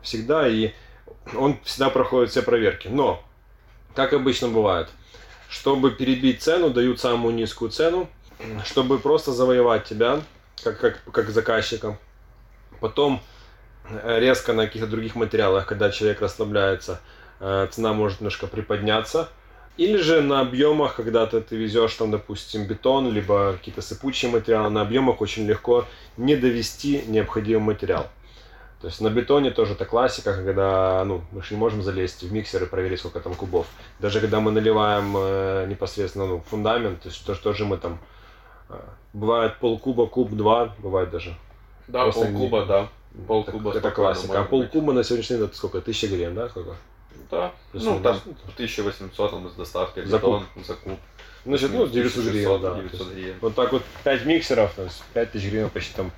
всегда, 0.01 0.47
и 0.47 0.71
он 1.35 1.57
всегда 1.63 1.89
проходит 1.89 2.29
все 2.29 2.41
проверки. 2.41 2.87
Но, 2.87 3.23
как 3.95 4.13
обычно 4.13 4.49
бывает, 4.49 4.89
чтобы 5.49 5.91
перебить 5.91 6.41
цену, 6.41 6.69
дают 6.69 6.99
самую 6.99 7.33
низкую 7.33 7.71
цену, 7.71 8.09
чтобы 8.65 8.99
просто 8.99 9.31
завоевать 9.31 9.85
тебя, 9.85 10.21
как, 10.63 10.79
как, 10.79 11.03
как 11.11 11.29
заказчика. 11.29 11.97
Потом 12.79 13.21
э, 13.89 14.19
резко 14.19 14.53
на 14.53 14.65
каких-то 14.65 14.87
других 14.87 15.15
материалах, 15.15 15.65
когда 15.65 15.89
человек 15.89 16.21
расслабляется, 16.21 16.99
э, 17.39 17.67
цена 17.71 17.93
может 17.93 18.19
немножко 18.19 18.47
приподняться. 18.47 19.29
Или 19.75 19.97
же 19.97 20.21
на 20.21 20.41
объемах, 20.41 20.95
когда 20.95 21.25
ты, 21.25 21.41
ты 21.41 21.55
везешь 21.55 21.95
там, 21.95 22.11
допустим, 22.11 22.65
бетон, 22.65 23.11
либо 23.11 23.53
какие-то 23.53 23.81
сыпучие 23.81 24.29
материалы, 24.29 24.69
на 24.69 24.81
объемах 24.81 25.19
очень 25.19 25.47
легко 25.47 25.85
не 26.15 26.35
довести 26.35 27.03
необходимый 27.07 27.73
материал. 27.73 28.07
То 28.81 28.87
есть 28.87 29.01
на 29.01 29.09
бетоне 29.09 29.49
тоже 29.49 29.73
это 29.73 29.85
классика, 29.85 30.35
когда 30.35 31.03
ну, 31.05 31.21
мы 31.31 31.41
же 31.41 31.55
не 31.55 31.59
можем 31.59 31.81
залезть 31.81 32.21
в 32.21 32.31
миксер 32.31 32.63
и 32.63 32.65
проверить, 32.65 32.99
сколько 32.99 33.19
там 33.21 33.33
кубов. 33.33 33.65
Даже 33.99 34.19
когда 34.19 34.41
мы 34.41 34.51
наливаем 34.51 35.15
э, 35.15 35.65
непосредственно 35.69 36.27
ну, 36.27 36.43
фундамент, 36.49 37.01
то 37.01 37.07
есть 37.07 37.25
то, 37.25 37.33
что 37.33 37.53
же 37.53 37.63
мы 37.65 37.77
там... 37.77 37.97
э, 38.69 38.75
бывает 39.13 39.57
полкуба, 39.59 40.05
куб, 40.05 40.31
два, 40.31 40.75
бывает 40.79 41.09
даже. 41.11 41.33
Да, 41.87 42.11
полкуба, 42.11 42.59
не- 42.61 42.67
да. 42.67 42.89
Полкуба 43.25 43.69
это, 43.69 43.79
это 43.79 43.91
классика. 43.91 44.41
А 44.41 44.43
полкуба 44.43 44.91
на 44.91 45.03
сегодняшний 45.03 45.37
день 45.37 45.45
это 45.45 45.55
сколько? 45.55 45.79
Тысяча 45.79 46.07
гривен, 46.07 46.35
да? 46.35 46.49
Сколько? 46.49 46.75
Да. 47.33 47.51
Плюс 47.71 47.83
Ну, 47.83 47.99
там 47.99 48.19
1800 48.55 49.31
там, 49.31 49.49
с 49.49 49.53
доставкой, 49.53 50.05
За 50.05 50.17
бетон, 50.17 50.45
за 50.65 50.75
куб. 50.75 50.99
Значит, 51.45 51.71
ну, 51.73 51.87
900 51.87 52.25
гривен, 52.25 52.61
да. 52.61 52.75
900 52.75 52.91
То 52.91 53.03
есть 53.03 53.15
гривен. 53.15 53.35
Вот 53.41 53.55
так 53.55 53.71
вот 53.73 53.83
5 54.03 54.25
миксеров, 54.25 54.73
то 54.75 54.83
есть 54.83 55.03
5 55.13 55.31
тысяч 55.31 55.49
гривен 55.49 55.69
почти 55.69 55.93
там 55.93 56.11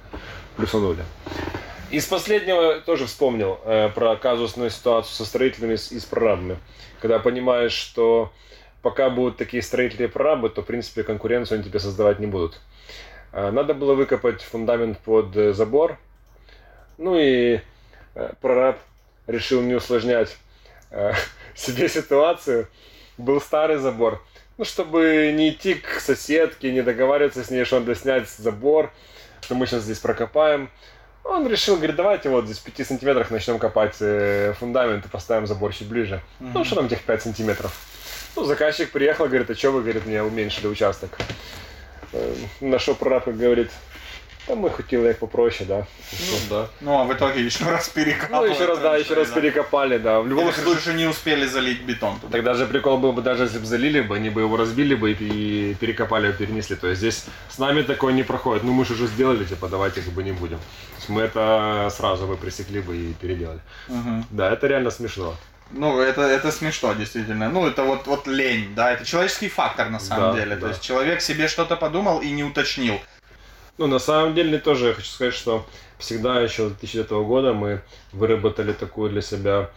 плюсанули. 0.58 1.04
Из 1.92 2.06
последнего 2.06 2.82
тоже 2.82 3.06
вспомнил 3.06 3.60
э, 3.64 3.90
про 3.90 4.16
казусную 4.16 4.70
ситуацию 4.70 5.14
со 5.14 5.26
строителями 5.26 5.74
и 5.74 5.78
с, 5.78 5.92
и 5.92 6.00
с 6.00 6.06
прорабами. 6.06 6.58
Когда 7.00 7.20
понимаешь, 7.20 7.72
что 7.72 8.32
пока 8.82 9.10
будут 9.10 9.38
такие 9.38 9.64
строители 9.64 10.04
и 10.04 10.08
прорабы, 10.08 10.50
то, 10.50 10.62
в 10.62 10.66
принципе, 10.66 11.04
конкуренцию 11.04 11.58
они 11.58 11.64
тебе 11.64 11.80
создавать 11.80 12.20
не 12.20 12.28
будут. 12.28 12.60
Э, 13.32 13.52
надо 13.52 13.74
было 13.74 13.94
выкопать 13.94 14.42
фундамент 14.42 15.00
под 15.00 15.36
э, 15.36 15.54
забор. 15.54 15.98
Ну 16.98 17.18
и 17.18 17.62
э, 18.16 18.34
прораб 18.42 18.80
решил 19.28 19.62
не 19.62 19.74
усложнять 19.74 20.38
э, 20.96 21.14
себе 21.56 21.88
ситуацию. 21.88 22.68
Был 23.18 23.40
старый 23.40 23.78
забор. 23.78 24.22
Ну, 24.58 24.66
чтобы 24.66 25.32
не 25.36 25.50
идти 25.50 25.76
к 25.76 26.00
соседке, 26.00 26.72
не 26.72 26.82
договариваться 26.82 27.44
с 27.44 27.50
ней, 27.52 27.66
что 27.66 27.80
надо 27.80 27.94
снять 27.96 28.30
забор, 28.30 28.92
что 29.42 29.54
мы 29.56 29.68
сейчас 29.68 29.84
здесь 29.84 30.00
прокопаем. 30.00 30.70
Он 31.24 31.48
решил, 31.48 31.76
говорит, 31.78 31.96
давайте 31.96 32.30
вот 32.30 32.46
здесь 32.46 32.60
в 32.60 32.64
5 32.64 32.88
сантиметрах 32.88 33.32
начнем 33.32 33.58
копать 33.60 33.96
э, 34.00 34.54
фундамент 34.60 35.06
и 35.06 35.10
поставим 35.10 35.48
забор 35.48 35.74
чуть 35.74 35.88
ближе. 35.88 36.22
Ну, 36.40 36.64
что 36.64 36.76
там 36.76 36.88
тех 36.88 37.02
5 37.02 37.22
сантиметров? 37.24 37.76
Ну, 38.36 38.44
заказчик 38.44 38.92
приехал, 38.92 39.26
говорит, 39.28 39.50
а 39.50 39.56
что 39.56 39.72
вы, 39.72 39.82
говорит, 39.82 40.06
мне 40.06 40.22
уменьшили 40.22 40.68
участок? 40.68 41.18
Э, 42.14 42.36
На 42.62 42.80
что 42.80 42.94
прораб 42.96 43.26
как 43.26 43.38
говорит, 43.38 43.72
да 44.48 44.56
мы 44.56 44.70
хотели 44.70 45.10
их 45.10 45.18
попроще, 45.20 45.68
да. 45.68 45.88
Ну, 46.12 46.38
да. 46.50 46.68
Ну, 46.82 47.00
а 47.00 47.04
в 47.04 47.14
итоге 47.14 47.44
еще 47.44 47.66
раз 47.70 47.92
Ну, 47.96 48.02
перекапывали. 48.04 48.52
еще 48.54 48.66
раз, 48.66 48.80
да, 48.80 48.96
еще 48.98 49.14
раз 49.16 49.30
перекопали, 49.30 49.98
да. 49.98 50.22
В 50.22 50.28
любом 50.28 50.52
случае, 50.54 50.82
что 50.82 50.94
не 50.94 51.06
успели 51.06 51.46
залить 51.46 51.82
бетон 51.82 52.20
туда. 52.20 52.32
Тогда 52.32 52.54
же 52.54 52.66
прикол 52.68 52.98
был 52.98 53.12
бы, 53.12 53.22
даже 53.22 53.44
если 53.44 53.58
бы 53.60 53.66
залили 53.66 54.02
бы, 54.02 54.16
они 54.16 54.30
бы 54.30 54.42
его 54.42 54.56
разбили 54.58 54.94
бы 54.96 55.12
и 55.14 55.74
перекопали, 55.76 56.32
перенесли. 56.32 56.76
То 56.76 56.88
есть 56.88 57.00
здесь 57.00 57.26
с 57.50 57.58
нами 57.58 57.82
такое 57.82 58.14
не 58.14 58.24
проходит. 58.24 58.64
Ну 58.64 58.74
мы 58.74 58.86
же 58.86 58.94
уже 58.94 59.08
сделали, 59.08 59.44
типа 59.46 59.68
давайте 59.68 60.02
как 60.02 60.14
бы 60.14 60.24
не 60.24 60.32
будем. 60.32 60.58
То 60.58 60.96
есть 60.98 61.10
мы 61.10 61.22
это 61.22 61.90
сразу 61.96 62.28
бы 62.28 62.38
пресекли 62.38 62.82
бы 62.82 62.96
и 62.98 63.14
переделали. 63.14 63.60
Мгм. 63.88 64.26
Да, 64.30 64.52
это 64.52 64.68
реально 64.68 64.92
смешно. 64.92 65.36
Ну, 65.72 66.00
это, 66.00 66.22
это 66.22 66.52
смешно, 66.52 66.94
действительно. 66.94 67.50
Ну, 67.50 67.66
это 67.68 67.84
вот, 67.84 68.06
вот 68.06 68.28
лень, 68.28 68.76
да, 68.76 68.92
это 68.92 69.04
человеческий 69.04 69.50
фактор 69.50 69.90
на 69.90 70.00
самом 70.00 70.34
Да, 70.36 70.40
деле. 70.40 70.56
То 70.56 70.62
да. 70.62 70.68
есть 70.70 70.82
человек 70.82 71.22
себе 71.22 71.48
что-то 71.48 71.76
подумал 71.76 72.20
и 72.22 72.30
не 72.30 72.44
уточнил. 72.44 73.00
Ну, 73.78 73.88
на 73.88 74.00
самом 74.00 74.34
деле, 74.34 74.58
тоже 74.58 74.88
я 74.88 74.94
хочу 74.94 75.10
сказать, 75.10 75.34
что 75.34 75.66
всегда 75.98 76.40
еще 76.40 76.70
с 76.70 76.72
2009 76.72 77.10
года 77.28 77.54
мы 77.54 77.82
выработали 78.14 78.72
такую 78.72 79.10
для 79.10 79.22
себя 79.22 79.70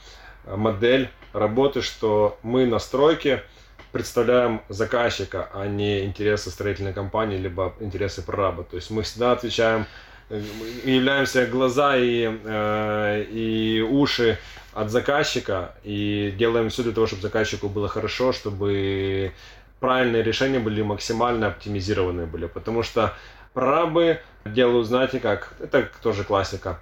э, 0.45 0.55
модель 0.55 1.11
работы, 1.33 1.83
что 1.83 2.39
мы 2.45 2.67
на 2.67 2.79
стройке 2.79 3.43
представляем 3.91 4.63
заказчика, 4.69 5.49
а 5.53 5.67
не 5.67 6.05
интересы 6.05 6.51
строительной 6.51 6.93
компании, 6.93 7.39
либо 7.39 7.75
интересы 7.81 8.23
прораба. 8.23 8.63
То 8.63 8.77
есть 8.77 8.91
мы 8.91 9.03
всегда 9.03 9.33
отвечаем, 9.33 9.85
э, 10.31 10.43
являемся 10.85 11.47
глаза 11.47 11.97
и, 11.97 12.31
э, 12.45 13.25
и 13.25 13.81
уши 13.81 14.39
от 14.75 14.91
заказчика 14.91 15.75
и 15.83 16.33
делаем 16.39 16.69
все 16.69 16.85
для 16.85 16.93
того, 16.93 17.09
чтобы 17.09 17.23
заказчику 17.23 17.69
было 17.69 17.89
хорошо, 17.89 18.33
чтобы 18.33 19.33
правильные 19.81 20.23
решения 20.23 20.61
были 20.61 20.83
максимально 20.83 21.49
оптимизированы 21.49 22.27
были. 22.27 22.47
Потому 22.47 22.85
что 22.85 23.15
прорабы 23.59 24.21
делают, 24.45 24.87
знаете 24.87 25.19
как, 25.19 25.53
это 25.59 25.91
тоже 26.01 26.23
классика. 26.23 26.79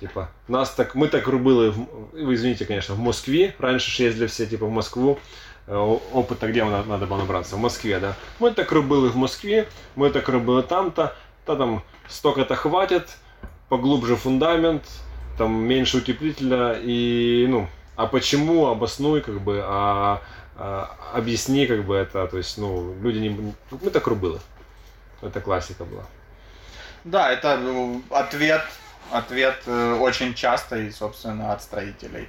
Типа, 0.00 0.28
нас 0.48 0.70
так, 0.70 0.94
мы 0.94 1.08
так 1.08 1.26
рубили, 1.26 1.72
вы 2.12 2.34
извините, 2.34 2.66
конечно, 2.66 2.94
в 2.94 2.98
Москве. 2.98 3.54
Раньше 3.58 3.90
же 3.90 4.02
ездили 4.02 4.26
все 4.26 4.46
типа 4.46 4.66
в 4.66 4.70
Москву. 4.70 5.18
Э, 5.66 5.76
опыта 6.12 6.46
где 6.48 6.62
надо, 6.62 6.86
надо 6.86 7.06
было 7.06 7.16
набраться? 7.16 7.56
В 7.56 7.58
Москве, 7.58 7.98
да. 8.00 8.16
Мы 8.38 8.50
так 8.50 8.70
рубили 8.70 9.08
в 9.08 9.16
Москве, 9.16 9.66
мы 9.96 10.10
так 10.10 10.28
рубили 10.28 10.60
там-то, 10.60 11.16
то 11.46 11.56
там 11.56 11.82
столько-то 12.06 12.54
хватит, 12.54 13.16
поглубже 13.70 14.14
фундамент, 14.16 14.82
там 15.38 15.54
меньше 15.64 15.98
утеплителя 15.98 16.78
и, 16.82 17.46
ну, 17.48 17.66
а 17.96 18.06
почему, 18.06 18.66
обоснуй, 18.66 19.22
как 19.22 19.40
бы, 19.40 19.62
а, 19.64 20.20
а 20.56 20.96
объясни, 21.14 21.66
как 21.66 21.84
бы, 21.84 21.94
это, 21.94 22.26
то 22.26 22.36
есть, 22.36 22.58
ну, 22.58 22.94
люди 23.00 23.18
не... 23.18 23.54
Мы 23.70 23.90
так 23.90 24.06
рубили. 24.06 24.38
Это 25.22 25.40
классика 25.40 25.84
была. 25.84 26.04
Да, 27.04 27.30
это 27.30 27.56
ну, 27.56 28.02
ответ, 28.10 28.62
ответ 29.10 29.56
э, 29.66 29.94
очень 29.94 30.34
часто 30.34 30.76
и, 30.76 30.90
собственно, 30.90 31.52
от 31.52 31.62
строителей. 31.62 32.28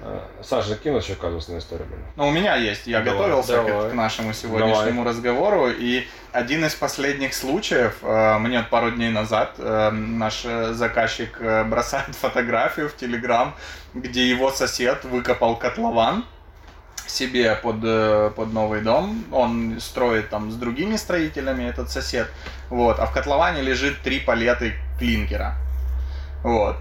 Э, 0.00 0.20
Саша, 0.42 0.70
закинул 0.70 1.00
еще 1.00 1.14
казусную 1.14 1.60
историю? 1.60 1.88
Блин? 1.88 2.00
Ну, 2.16 2.28
у 2.28 2.30
меня 2.30 2.56
есть. 2.56 2.86
Я 2.86 3.00
Давай, 3.00 3.18
готовился 3.18 3.52
давай. 3.52 3.88
К, 3.88 3.90
к 3.92 3.94
нашему 3.94 4.32
сегодняшнему 4.32 5.04
разговору. 5.04 5.68
И 5.70 6.06
один 6.32 6.64
из 6.64 6.74
последних 6.74 7.34
случаев, 7.34 7.98
э, 8.02 8.38
мне 8.38 8.58
вот 8.58 8.70
пару 8.70 8.90
дней 8.92 9.10
назад 9.10 9.58
наш 9.58 10.42
заказчик 10.42 11.40
бросает 11.66 12.14
фотографию 12.20 12.88
в 12.88 12.96
Телеграм, 12.96 13.56
где 13.94 14.28
его 14.28 14.50
сосед 14.52 15.04
выкопал 15.04 15.56
котлован 15.56 16.24
себе 17.06 17.54
под, 17.54 17.76
э, 17.82 18.30
под 18.34 18.52
новый 18.52 18.80
дом. 18.80 19.24
Он 19.32 19.78
строит 19.80 20.30
там 20.30 20.50
с 20.50 20.56
другими 20.56 20.96
строителями, 20.96 21.64
этот 21.64 21.90
сосед. 21.90 22.28
Вот. 22.68 22.98
А 22.98 23.06
в 23.06 23.12
котловане 23.12 23.62
лежит 23.62 24.00
три 24.02 24.20
палеты 24.20 24.74
клинкера. 24.98 25.56
Вот. 26.42 26.76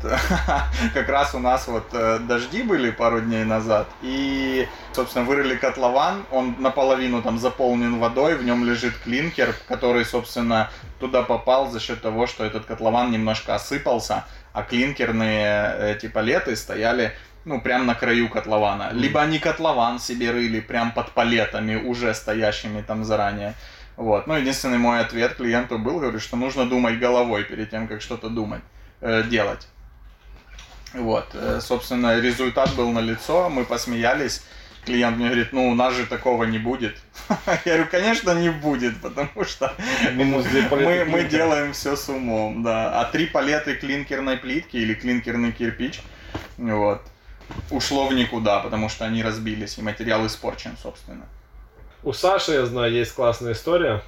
Как 0.94 1.10
раз 1.10 1.34
у 1.34 1.40
нас 1.40 1.68
вот 1.68 1.88
э, 1.94 2.20
дожди 2.20 2.62
были 2.62 2.92
пару 2.92 3.20
дней 3.22 3.44
назад, 3.46 3.88
и, 4.04 4.68
собственно, 4.94 5.26
вырыли 5.26 5.56
котлован, 5.56 6.24
он 6.30 6.56
наполовину 6.60 7.24
там 7.24 7.40
заполнен 7.40 7.98
водой, 7.98 8.36
в 8.36 8.44
нем 8.44 8.64
лежит 8.64 8.96
клинкер, 9.00 9.56
который, 9.68 10.06
собственно, 10.06 10.70
туда 11.00 11.24
попал 11.24 11.72
за 11.72 11.80
счет 11.80 12.00
того, 12.02 12.28
что 12.28 12.46
этот 12.46 12.66
котлован 12.66 13.10
немножко 13.10 13.56
осыпался, 13.56 14.26
а 14.54 14.62
клинкерные 14.62 15.96
эти 15.96 16.08
палеты 16.08 16.56
стояли 16.56 17.14
ну, 17.46 17.62
прям 17.62 17.86
на 17.86 17.96
краю 17.96 18.30
котлована. 18.30 18.90
Либо 18.92 19.22
они 19.22 19.40
котлован 19.40 20.00
себе 20.00 20.32
рыли 20.32 20.60
прям 20.60 20.92
под 20.92 21.12
палетами, 21.12 21.76
уже 21.76 22.14
стоящими 22.14 22.82
там 22.82 23.06
заранее. 23.06 23.54
Вот. 23.98 24.28
Ну, 24.28 24.36
единственный 24.36 24.78
мой 24.78 25.00
ответ 25.00 25.36
клиенту 25.36 25.78
был, 25.78 26.00
говорю, 26.00 26.20
что 26.20 26.36
нужно 26.36 26.66
думать 26.66 27.00
головой 27.00 27.44
перед 27.44 27.70
тем, 27.70 27.88
как 27.88 28.02
что-то 28.02 28.30
думать 28.30 28.62
э, 29.02 29.24
делать. 29.24 29.68
Вот, 30.94 31.28
э, 31.34 31.60
собственно, 31.62 32.20
результат 32.20 32.74
был 32.76 32.92
на 32.92 33.00
лицо, 33.00 33.50
мы 33.50 33.64
посмеялись. 33.64 34.44
Клиент 34.86 35.18
мне 35.18 35.26
говорит, 35.26 35.52
ну 35.52 35.68
у 35.70 35.76
нас 35.76 35.96
же 35.96 36.06
такого 36.06 36.44
не 36.44 36.60
будет. 36.60 36.96
Я 37.48 37.60
говорю, 37.66 37.88
конечно 37.90 38.32
не 38.36 38.50
будет, 38.50 39.02
потому 39.02 39.44
что 39.44 39.74
мы, 40.14 41.06
мы 41.06 41.24
делаем 41.24 41.74
все 41.74 41.96
с 41.96 42.08
умом, 42.08 42.64
да. 42.64 43.02
А 43.02 43.06
три 43.06 43.26
палеты 43.26 43.76
клинкерной 43.76 44.38
плитки 44.38 44.78
или 44.78 44.94
клинкерный 44.94 45.52
кирпич, 45.52 46.02
вот, 46.58 47.02
ушло 47.72 48.08
в 48.08 48.14
никуда, 48.14 48.60
потому 48.60 48.90
что 48.90 49.06
они 49.06 49.24
разбились, 49.24 49.78
и 49.78 49.82
материал 49.82 50.26
испорчен, 50.26 50.76
собственно. 50.82 51.26
У 52.04 52.14
Саши, 52.14 52.52
я 52.54 52.66
знаю, 52.66 52.92
есть 52.94 53.14
классная 53.14 53.54
история 53.54 54.04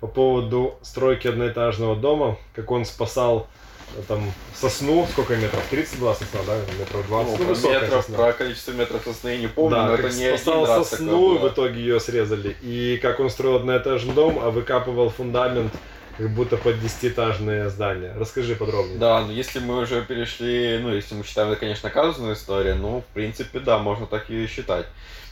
по 0.00 0.06
поводу 0.06 0.78
стройки 0.82 1.26
одноэтажного 1.28 1.96
дома, 1.96 2.36
как 2.54 2.70
он 2.70 2.84
спасал 2.84 3.48
э, 3.96 4.02
там 4.06 4.20
сосну, 4.54 5.06
сколько 5.10 5.34
метров? 5.36 5.62
30 5.70 5.98
была 5.98 6.14
сосна, 6.14 6.40
да? 6.46 6.56
Метров 6.78 7.06
20? 7.08 7.38
Ну, 7.40 7.44
Ну, 7.46 7.70
метров, 7.72 7.90
сосна. 8.04 8.16
про 8.16 8.32
количество 8.32 8.72
метров 8.72 9.02
сосны 9.04 9.28
я 9.30 9.38
не 9.38 9.46
помню, 9.48 9.76
да, 9.76 9.86
но 9.88 9.96
как 9.96 10.06
это 10.06 10.16
не 10.16 10.36
спасал 10.36 10.62
один 10.64 10.74
раз 10.76 10.88
сосну, 10.90 11.06
такое 11.06 11.38
в 11.38 11.40
было. 11.40 11.48
итоге 11.48 11.80
ее 11.80 12.00
срезали. 12.00 12.56
И 12.62 12.98
как 13.02 13.18
он 13.20 13.30
строил 13.30 13.56
одноэтажный 13.56 14.14
дом, 14.14 14.38
а 14.40 14.50
выкапывал 14.50 15.10
фундамент 15.10 15.72
как 16.16 16.30
будто 16.30 16.56
под 16.56 16.80
десятиэтажное 16.80 17.68
здание. 17.68 18.12
Расскажи 18.16 18.54
подробнее. 18.54 18.98
Да, 18.98 19.20
но 19.22 19.32
если 19.32 19.58
мы 19.58 19.78
уже 19.78 20.02
перешли, 20.02 20.78
ну, 20.80 20.94
если 20.94 21.14
мы 21.14 21.24
считаем 21.24 21.50
это, 21.50 21.60
конечно, 21.60 21.90
казусная 21.90 22.34
история, 22.34 22.74
ну, 22.74 23.00
в 23.00 23.14
принципе, 23.14 23.58
да, 23.58 23.78
можно 23.78 24.06
так 24.06 24.30
и 24.30 24.46
считать. 24.46 24.86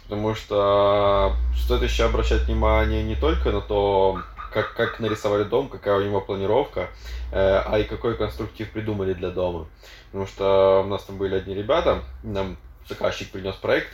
Потому 0.04 0.34
что 0.34 1.34
стоит 1.56 1.82
еще 1.82 2.04
обращать 2.04 2.42
внимание 2.42 3.02
не 3.02 3.14
только 3.14 3.50
на 3.50 3.60
то, 3.60 4.20
как, 4.52 4.74
как 4.74 5.00
нарисовали 5.00 5.44
дом, 5.44 5.68
какая 5.68 5.96
у 5.96 6.02
него 6.02 6.20
планировка, 6.20 6.88
э, 7.30 7.62
а 7.64 7.78
и 7.78 7.84
какой 7.84 8.16
конструктив 8.16 8.70
придумали 8.70 9.14
для 9.14 9.30
дома. 9.30 9.66
Потому 10.10 10.26
что 10.26 10.82
у 10.84 10.88
нас 10.88 11.04
там 11.04 11.16
были 11.16 11.36
одни 11.36 11.54
ребята, 11.54 12.02
нам 12.22 12.56
заказчик 12.88 13.30
принес 13.30 13.54
проект, 13.56 13.92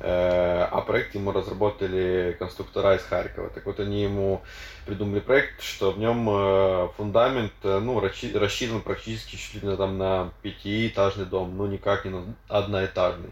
э, 0.00 0.68
а 0.70 0.80
проект 0.82 1.14
ему 1.14 1.32
разработали 1.32 2.36
конструктора 2.38 2.96
из 2.96 3.02
Харькова. 3.02 3.50
Так 3.50 3.66
вот 3.66 3.80
они 3.80 4.02
ему 4.02 4.42
придумали 4.86 5.20
проект, 5.20 5.62
что 5.62 5.92
в 5.92 5.98
нем 5.98 6.28
э, 6.30 6.88
фундамент 6.96 7.52
э, 7.62 7.78
ну, 7.78 8.00
рассчитан 8.00 8.80
практически 8.80 9.36
чуть 9.36 9.62
ли 9.62 9.68
не 9.68 9.76
там 9.76 9.98
на 9.98 10.32
пятиэтажный 10.42 11.26
дом, 11.26 11.56
ну 11.56 11.66
никак 11.66 12.04
не 12.04 12.10
на 12.10 12.24
одноэтажный. 12.48 13.30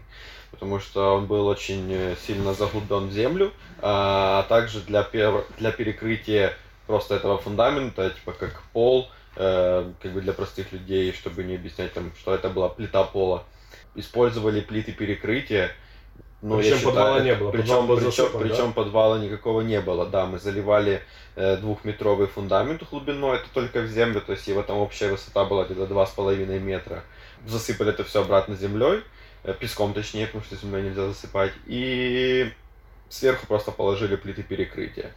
Потому 0.51 0.79
что 0.79 1.15
он 1.15 1.27
был 1.27 1.47
очень 1.47 2.15
сильно 2.25 2.53
заглублен 2.53 3.07
в 3.09 3.11
землю, 3.11 3.53
а 3.81 4.43
также 4.49 4.81
для, 4.81 5.01
пер- 5.03 5.45
для 5.59 5.71
перекрытия 5.71 6.53
просто 6.87 7.15
этого 7.15 7.37
фундамента, 7.37 8.09
типа 8.09 8.31
как 8.33 8.63
пол, 8.73 9.09
э, 9.39 9.91
как 10.01 10.11
бы 10.11 10.21
для 10.21 10.33
простых 10.33 10.71
людей, 10.71 11.11
чтобы 11.13 11.43
не 11.43 11.55
объяснять 11.55 11.93
там, 11.93 12.11
что 12.19 12.35
это 12.35 12.49
была 12.49 12.69
плита 12.69 13.03
пола. 13.03 13.45
Использовали 13.95 14.61
плиты 14.61 14.91
перекрытия. 14.91 15.71
Ну, 16.41 16.57
Причем 16.57 16.77
считаю, 16.77 16.95
подвала 16.95 17.19
не 17.21 17.35
было, 17.35 17.51
Причем, 17.51 17.67
подвал 17.67 17.97
причем, 17.97 18.11
засыпан, 18.11 18.41
да? 18.41 18.47
причем 18.47 18.73
подвала 18.73 19.19
никакого 19.19 19.61
не 19.61 19.81
было. 19.81 20.05
Да, 20.05 20.25
мы 20.25 20.39
заливали 20.39 21.01
э, 21.35 21.57
двухметровый 21.57 22.27
фундамент 22.27 22.83
глубиной, 22.89 23.37
это 23.37 23.47
только 23.53 23.81
в 23.81 23.87
землю, 23.87 24.21
то 24.21 24.33
есть 24.33 24.47
его 24.47 24.61
там 24.61 24.77
общая 24.77 25.09
высота 25.09 25.43
была 25.43 25.65
где-то 25.65 25.87
два 25.87 26.05
с 26.05 26.11
половиной 26.11 26.59
метра. 26.59 27.03
Засыпали 27.45 27.89
это 27.89 28.03
все 28.03 28.21
обратно 28.21 28.55
землей, 28.55 29.01
э, 29.43 29.53
песком 29.53 29.93
точнее, 29.93 30.27
потому 30.27 30.43
что 30.45 30.55
землей 30.55 30.83
нельзя 30.83 31.07
засыпать. 31.07 31.51
И 31.65 32.49
сверху 33.09 33.45
просто 33.47 33.71
положили 33.71 34.15
плиты 34.15 34.43
перекрытия. 34.43 35.11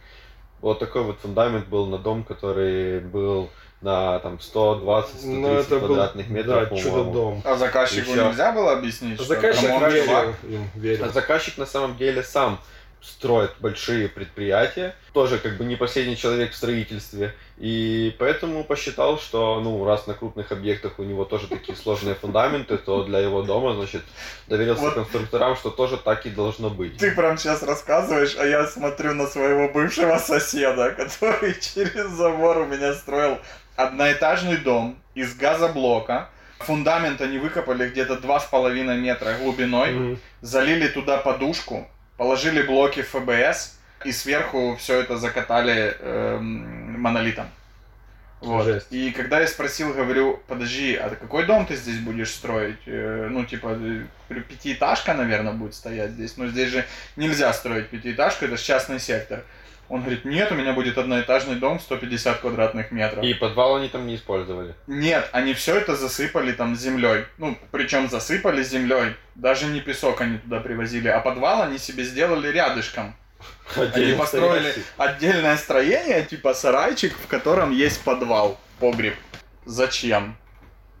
Вот 0.59 0.79
такой 0.79 1.03
вот 1.03 1.19
фундамент 1.19 1.67
был 1.67 1.85
на 1.87 1.97
дом, 1.97 2.23
который 2.23 2.99
был 2.99 3.49
на 3.83 4.19
там 4.19 4.35
120-130 4.35 5.05
Ну, 5.23 5.53
это 5.53 5.79
был, 5.79 5.87
квадратных 5.87 6.29
метров, 6.29 6.61
да, 6.61 6.65
по-моему. 6.65 7.41
А 7.45 7.55
заказчику 7.55 8.11
нельзя 8.11 8.51
было 8.51 8.73
объяснить, 8.73 9.15
что 9.15 9.25
Заказчик 9.25 9.69
чувак, 9.69 9.91
верил 9.93 10.35
им, 10.43 10.69
верил. 10.75 11.05
А 11.05 11.09
заказчик 11.09 11.57
на 11.57 11.65
самом 11.65 11.97
деле 11.97 12.23
сам 12.23 12.59
строит 13.03 13.51
большие 13.59 14.07
предприятия, 14.07 14.95
тоже 15.11 15.37
как 15.37 15.57
бы 15.57 15.65
не 15.65 15.75
последний 15.75 16.15
человек 16.15 16.53
в 16.53 16.55
строительстве, 16.55 17.35
и 17.57 18.15
поэтому 18.17 18.63
посчитал, 18.63 19.19
что, 19.19 19.59
ну, 19.59 19.83
раз 19.83 20.07
на 20.07 20.13
крупных 20.13 20.53
объектах 20.53 20.99
у 20.99 21.03
него 21.03 21.25
тоже 21.25 21.47
такие 21.47 21.77
сложные 21.77 22.15
фундаменты, 22.15 22.77
то 22.77 23.03
для 23.03 23.19
его 23.19 23.41
дома, 23.41 23.73
значит, 23.73 24.03
доверился 24.47 24.83
Вот. 24.83 24.93
конструкторам, 24.93 25.57
что 25.57 25.69
тоже 25.69 25.97
так 25.97 26.25
и 26.25 26.29
должно 26.29 26.69
быть. 26.69 26.97
Ты 26.97 27.11
прям 27.11 27.37
сейчас 27.37 27.61
рассказываешь, 27.61 28.37
а 28.39 28.45
я 28.45 28.65
смотрю 28.67 29.13
на 29.13 29.27
своего 29.27 29.67
бывшего 29.67 30.17
соседа, 30.17 30.91
который 30.97 31.59
через 31.59 32.09
забор 32.11 32.59
у 32.59 32.65
меня 32.65 32.93
строил 32.93 33.37
одноэтажный 33.75 34.57
дом 34.57 34.97
из 35.15 35.35
газоблока. 35.35 36.29
Фундамент 36.59 37.19
они 37.21 37.39
выкопали 37.39 37.89
где-то 37.89 38.13
2,5 38.15 38.95
метра 38.97 39.33
глубиной, 39.41 39.91
Мгм. 39.91 40.19
залили 40.41 40.87
туда 40.87 41.17
подушку, 41.17 41.87
положили 42.17 42.61
блоки 42.61 43.01
ФБС 43.01 43.77
и 44.05 44.11
сверху 44.11 44.75
все 44.79 44.99
это 45.01 45.17
закатали 45.17 45.95
эм, 45.99 47.01
монолитом. 47.01 47.47
Вот. 48.43 48.65
Жесть. 48.65 48.87
И 48.91 49.11
когда 49.11 49.39
я 49.39 49.47
спросил, 49.47 49.93
говорю, 49.93 50.39
подожди, 50.47 50.95
а 50.95 51.09
какой 51.09 51.45
дом 51.45 51.65
ты 51.65 51.75
здесь 51.75 51.99
будешь 51.99 52.31
строить? 52.31 52.79
Э, 52.85 53.27
Ну, 53.29 53.45
типа, 53.45 53.77
э, 53.79 54.41
пятиэтажка, 54.49 55.13
наверное, 55.13 55.53
будет 55.53 55.73
стоять 55.73 56.11
здесь. 56.11 56.37
Но 56.37 56.47
здесь 56.47 56.69
же 56.69 56.85
нельзя 57.15 57.51
строить 57.53 57.89
пятиэтажку, 57.89 58.45
это 58.45 58.57
же 58.57 58.63
частный 58.63 58.99
сектор. 58.99 59.43
Он 59.89 60.01
говорит, 60.01 60.25
нет, 60.25 60.51
у 60.51 60.55
меня 60.55 60.73
будет 60.73 60.97
одноэтажный 60.97 61.55
дом 61.55 61.79
150 61.79 62.39
квадратных 62.39 62.91
метров. 62.91 63.23
И 63.23 63.33
подвал 63.33 63.75
они 63.75 63.89
там 63.89 64.07
не 64.07 64.15
использовали. 64.15 64.73
Нет, 64.87 65.29
они 65.33 65.53
все 65.53 65.75
это 65.75 65.95
засыпали 65.95 66.51
там 66.53 66.75
землей. 66.75 67.25
Ну, 67.37 67.57
причем 67.71 68.09
засыпали 68.09 68.63
землей. 68.63 69.15
Даже 69.35 69.65
не 69.67 69.81
песок 69.81 70.21
они 70.21 70.37
туда 70.37 70.61
привозили, 70.61 71.09
а 71.09 71.19
подвал 71.19 71.63
они 71.63 71.77
себе 71.77 72.03
сделали 72.03 72.47
рядышком. 72.47 73.15
Они 73.75 74.13
построили 74.13 74.73
отдельное 74.97 75.57
строение, 75.57 76.23
типа 76.23 76.53
сарайчик, 76.53 77.13
в 77.17 77.27
котором 77.27 77.71
есть 77.71 78.01
подвал, 78.03 78.57
погреб. 78.79 79.15
Зачем? 79.65 80.35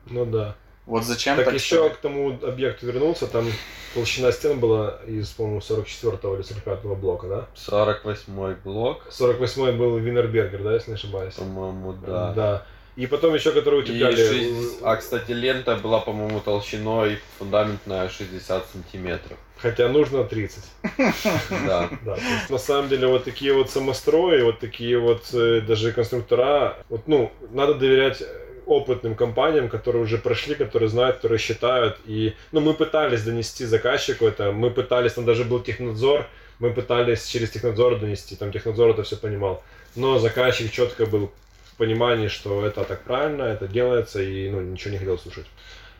Ну 0.07 0.25
да. 0.25 0.55
Вот 0.85 1.05
зачем 1.05 1.37
Так 1.37 1.45
так 1.45 1.53
еще 1.53 1.89
к 1.89 1.97
тому 1.97 2.37
объекту 2.41 2.85
вернулся, 2.85 3.25
там 3.27 3.49
толщина 3.93 4.33
стен 4.33 4.59
была 4.59 4.99
из, 5.07 5.29
по-моему, 5.29 5.61
44 5.61 6.17
или 6.35 6.41
45 6.41 6.81
блока, 6.97 7.27
да? 7.27 7.47
48 7.55 8.55
блок, 8.65 9.03
48 9.09 9.77
был 9.77 9.97
Виннербергер, 9.97 10.61
да, 10.61 10.73
если 10.73 10.91
не 10.91 10.95
ошибаюсь? 10.95 11.35
по-моему, 11.35 11.93
да. 11.93 12.33
Да. 12.33 12.65
И 12.97 13.07
потом 13.07 13.33
еще, 13.33 13.51
которые 13.53 13.81
И 13.81 13.83
утепляли... 13.85 14.15
шесть- 14.15 14.79
А, 14.83 14.97
кстати, 14.97 15.31
лента 15.31 15.75
была, 15.77 15.99
по-моему, 15.99 16.41
толщиной 16.41 17.17
фундаментная 17.39 18.07
60 18.09 18.65
сантиметров. 18.71 19.37
Хотя 19.57 19.87
нужно 19.87 20.25
30. 20.25 20.63
Да. 20.97 21.89
Да, 22.01 22.15
есть, 22.15 22.49
на 22.49 22.57
самом 22.57 22.89
деле 22.89 23.07
вот 23.07 23.23
такие 23.23 23.53
вот 23.53 23.69
самострои, 23.69 24.41
вот 24.41 24.59
такие 24.59 24.99
вот 24.99 25.33
э, 25.33 25.61
даже 25.61 25.91
конструктора, 25.91 26.77
вот, 26.89 27.07
ну, 27.07 27.31
надо 27.51 27.75
доверять 27.75 28.21
э, 28.21 28.25
опытным 28.65 29.15
компаниям, 29.15 29.69
которые 29.69 30.03
уже 30.03 30.17
прошли, 30.17 30.55
которые 30.55 30.89
знают, 30.89 31.17
которые 31.17 31.39
считают. 31.39 31.97
И, 32.05 32.33
ну, 32.51 32.61
мы 32.61 32.73
пытались 32.73 33.23
донести 33.23 33.65
заказчику 33.65 34.25
это, 34.25 34.51
мы 34.51 34.69
пытались, 34.71 35.13
там 35.13 35.25
даже 35.25 35.43
был 35.43 35.61
технадзор, 35.61 36.27
мы 36.59 36.71
пытались 36.71 37.25
через 37.25 37.49
технадзор 37.51 37.99
донести, 37.99 38.35
там 38.35 38.51
технадзор 38.51 38.91
это 38.91 39.03
все 39.03 39.17
понимал. 39.17 39.63
Но 39.95 40.19
заказчик 40.19 40.71
четко 40.71 41.05
был 41.05 41.31
в 41.65 41.75
понимании, 41.75 42.27
что 42.27 42.65
это 42.65 42.83
так 42.83 43.03
правильно, 43.03 43.43
это 43.43 43.67
делается, 43.67 44.21
и, 44.21 44.49
ну, 44.49 44.61
ничего 44.61 44.91
не 44.91 44.97
хотел 44.97 45.17
слушать. 45.17 45.45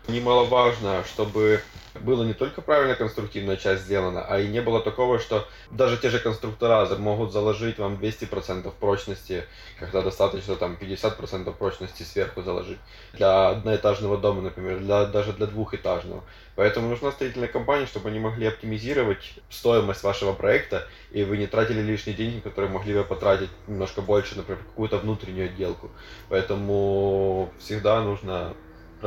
Немаловажно, 0.07 1.03
чтобы 1.05 1.61
была 2.01 2.25
не 2.25 2.33
только 2.33 2.61
правильная 2.61 2.95
конструктивная 2.95 3.55
часть 3.55 3.83
сделана, 3.83 4.25
а 4.27 4.39
и 4.39 4.47
не 4.47 4.61
было 4.61 4.81
такого, 4.81 5.19
что 5.19 5.47
даже 5.71 5.97
те 5.97 6.09
же 6.09 6.19
конструктора 6.19 6.85
могут 6.97 7.31
заложить 7.31 7.77
вам 7.77 7.95
200% 7.95 8.71
прочности, 8.79 9.45
когда 9.79 10.01
достаточно 10.01 10.55
там 10.55 10.77
50% 10.79 11.53
прочности 11.55 12.03
сверху 12.03 12.41
заложить. 12.41 12.79
Для 13.13 13.49
одноэтажного 13.49 14.17
дома, 14.17 14.41
например, 14.41 14.79
для, 14.79 15.05
даже 15.05 15.31
для 15.33 15.45
двухэтажного. 15.47 16.23
Поэтому 16.55 16.89
нужна 16.89 17.11
строительная 17.11 17.47
компания, 17.47 17.85
чтобы 17.85 18.09
они 18.09 18.19
могли 18.19 18.47
оптимизировать 18.47 19.35
стоимость 19.49 20.03
вашего 20.03 20.33
проекта, 20.33 20.87
и 21.11 21.23
вы 21.23 21.37
не 21.37 21.47
тратили 21.47 21.81
лишние 21.81 22.15
деньги, 22.15 22.39
которые 22.39 22.71
могли 22.71 22.93
бы 22.93 23.03
потратить 23.03 23.49
немножко 23.67 24.01
больше, 24.01 24.35
например, 24.35 24.61
какую-то 24.63 24.97
внутреннюю 24.97 25.45
отделку. 25.45 25.91
Поэтому 26.29 27.53
всегда 27.59 28.01
нужно 28.01 28.53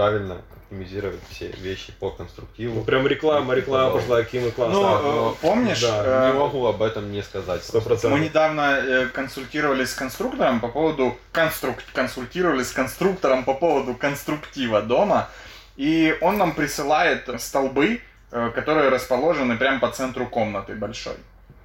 правильно 0.00 0.36
оптимизировать 0.56 1.20
все 1.30 1.48
вещи 1.52 1.90
по 1.98 2.06
Ну, 2.10 2.12
конструктиву. 2.12 2.84
прям 2.84 3.06
реклама, 3.06 3.54
реклама 3.54 3.92
пошла, 3.98 4.22
какие 4.22 4.42
мы 4.42 4.48
Ну, 4.48 4.52
классные. 4.52 4.82
Да, 4.82 4.90
э, 4.90 5.02
но- 5.02 5.36
помнишь, 5.40 5.80
да, 5.80 6.02
э, 6.28 6.32
Не 6.32 6.38
могу 6.38 6.66
об 6.66 6.82
этом 6.82 7.10
не 7.10 7.22
сказать. 7.22 7.64
Сто 7.64 7.78
Мы 7.78 7.84
процентов. 7.84 8.20
недавно 8.20 8.60
э, 8.78 9.06
консультировались 9.06 9.90
с 9.92 9.94
конструктором 9.94 10.60
по 10.60 10.68
поводу 10.68 11.16
конструк... 11.32 11.76
консультировались 11.94 12.68
с 12.68 12.72
конструктором 12.72 13.44
по 13.44 13.54
поводу 13.54 13.94
конструктива 13.94 14.82
дома, 14.82 15.28
и 15.76 16.14
он 16.20 16.36
нам 16.36 16.52
присылает 16.52 17.30
столбы, 17.40 18.00
э, 18.32 18.50
которые 18.54 18.90
расположены 18.90 19.56
прямо 19.56 19.80
по 19.80 19.88
центру 19.90 20.26
комнаты 20.26 20.74
большой. 20.74 21.16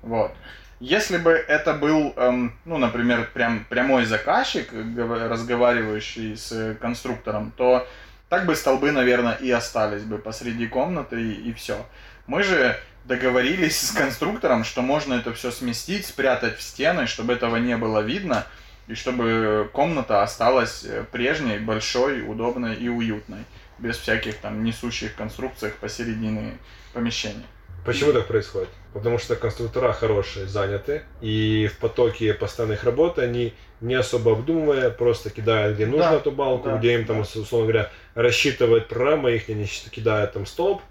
Вот. 0.03 0.31
Если 0.79 1.17
бы 1.17 1.31
это 1.31 1.73
был, 1.73 2.13
эм, 2.15 2.53
ну, 2.65 2.77
например, 2.77 3.29
прям 3.33 3.65
прямой 3.69 4.05
заказчик, 4.05 4.71
гова- 4.73 5.27
разговаривающий 5.27 6.35
с 6.37 6.75
конструктором, 6.81 7.51
то 7.57 7.85
так 8.31 8.45
бы 8.45 8.55
столбы, 8.55 8.93
наверное, 8.93 9.33
и 9.33 9.51
остались 9.51 10.03
бы 10.03 10.17
посреди 10.17 10.65
комнаты 10.65 11.21
и, 11.21 11.49
и 11.49 11.53
все. 11.53 11.85
Мы 12.27 12.43
же 12.43 12.79
договорились 13.03 13.77
с 13.77 13.91
конструктором, 13.91 14.63
что 14.63 14.81
можно 14.81 15.15
это 15.15 15.33
все 15.33 15.51
сместить, 15.51 16.05
спрятать 16.05 16.57
в 16.57 16.61
стены, 16.61 17.07
чтобы 17.07 17.33
этого 17.33 17.57
не 17.57 17.75
было 17.75 17.99
видно, 17.99 18.47
и 18.87 18.95
чтобы 18.95 19.69
комната 19.73 20.23
осталась 20.23 20.85
э, 20.85 21.03
прежней, 21.11 21.59
большой, 21.59 22.21
удобной 22.21 22.75
и 22.75 22.87
уютной, 22.87 23.43
без 23.79 23.97
всяких 23.97 24.37
там 24.37 24.63
несущих 24.63 25.13
конструкций 25.15 25.71
посередине 25.71 26.57
помещения. 26.93 27.47
Почему 27.85 28.13
так 28.13 28.27
происходит? 28.27 28.69
Потому 28.93 29.17
что 29.17 29.35
конструктора 29.35 29.93
хорошие, 29.93 30.45
заняты, 30.47 31.03
и 31.21 31.69
в 31.73 31.77
потоке 31.79 32.33
постоянных 32.33 32.83
работ 32.83 33.17
они 33.19 33.53
не 33.79 33.95
особо 33.95 34.33
обдумывая, 34.33 34.89
просто 34.89 35.29
кидают 35.29 35.75
где 35.75 35.85
нужно 35.85 36.11
Да, 36.11 36.15
эту 36.17 36.31
балку, 36.31 36.69
да, 36.69 36.77
где 36.77 36.93
им 36.93 37.05
там, 37.05 37.23
да. 37.23 37.39
условно 37.39 37.67
говоря, 37.67 37.91
рассчитывает 38.13 38.87
программа, 38.87 39.31
их 39.31 39.47
щ- 39.47 39.89
кидают 39.89 40.33
там 40.33 40.45
столб, 40.45 40.81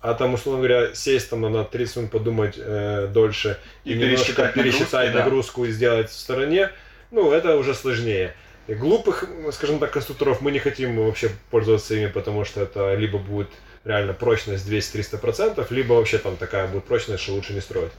а 0.00 0.14
там, 0.14 0.34
условно 0.34 0.60
говоря, 0.64 0.94
сесть 0.94 1.30
там 1.30 1.40
надо 1.40 1.64
30 1.64 1.96
минут 1.96 2.10
подумать 2.12 2.54
э, 2.56 3.08
дольше 3.12 3.58
И 3.84 3.94
немножко 3.94 4.26
пересчитать 4.26 4.54
пересчитать 4.54 4.92
нагрузки, 4.92 5.12
да. 5.14 5.24
нагрузку 5.24 5.64
и 5.64 5.70
сделать 5.72 6.10
в 6.10 6.16
стороне, 6.18 6.70
ну, 7.10 7.32
это 7.32 7.56
уже 7.56 7.74
сложнее. 7.74 8.34
И 8.68 8.74
глупых, 8.74 9.24
скажем 9.52 9.78
так, 9.78 9.90
конструкторов 9.90 10.40
мы 10.42 10.52
не 10.52 10.58
хотим 10.58 10.96
вообще 11.04 11.30
пользоваться 11.50 11.94
ими, 11.94 12.06
потому 12.06 12.44
что 12.44 12.60
это 12.62 12.94
либо 12.94 13.18
будет 13.18 13.48
реально 13.84 14.14
прочность 14.14 14.68
200-300%, 14.68 15.66
либо 15.70 15.94
вообще 15.94 16.18
там 16.18 16.36
такая 16.36 16.66
будет 16.68 16.84
прочность, 16.84 17.22
что 17.22 17.34
лучше 17.34 17.52
не 17.52 17.60
строить. 17.60 17.92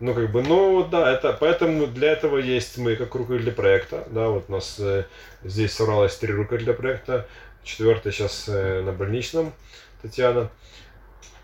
Ну, 0.00 0.14
как 0.14 0.30
бы, 0.30 0.42
ну, 0.42 0.84
да, 0.84 1.12
это, 1.12 1.32
поэтому 1.32 1.88
для 1.88 2.12
этого 2.12 2.38
есть 2.38 2.78
мы, 2.78 2.94
как 2.94 3.14
руководители 3.14 3.50
проекта, 3.50 4.06
да, 4.10 4.28
вот 4.28 4.44
у 4.48 4.52
нас 4.52 4.76
э, 4.78 5.04
здесь 5.42 5.72
собралось 5.72 6.16
три 6.16 6.32
руководителя 6.32 6.74
проекта, 6.74 7.26
четвертый 7.64 8.12
сейчас 8.12 8.44
э, 8.48 8.82
на 8.82 8.92
больничном, 8.92 9.52
Татьяна. 10.00 10.50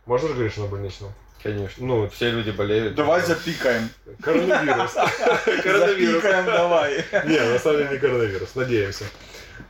Можно 0.06 0.28
же 0.28 0.34
говорить, 0.34 0.52
что 0.52 0.62
на 0.62 0.68
больничном? 0.68 1.12
Конечно. 1.42 1.86
Ну, 1.86 2.08
Все 2.08 2.30
люди 2.30 2.50
болеют. 2.50 2.94
Давай 2.94 3.20
запикаем. 3.20 3.90
коронавирус. 4.22 4.94
Коронавирус. 5.62 6.22
Запикаем 6.22 6.46
давай. 6.46 7.04
Не, 7.26 7.38
на 7.38 7.58
самом 7.58 7.78
деле 7.78 7.90
не 7.90 7.98
коронавирус, 7.98 8.54
надеемся. 8.54 9.04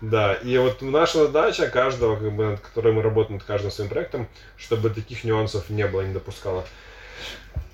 Да, 0.00 0.34
и 0.34 0.56
вот 0.58 0.82
наша 0.82 1.26
задача 1.26 1.68
каждого, 1.68 2.16
как 2.16 2.32
бы, 2.32 2.50
над 2.50 2.60
которой 2.60 2.92
мы 2.92 3.02
работаем 3.02 3.34
над 3.34 3.44
каждым 3.44 3.70
своим 3.70 3.90
проектом, 3.90 4.28
чтобы 4.56 4.90
таких 4.90 5.24
нюансов 5.24 5.70
не 5.70 5.86
было, 5.86 6.02
не 6.02 6.12
допускало. 6.12 6.64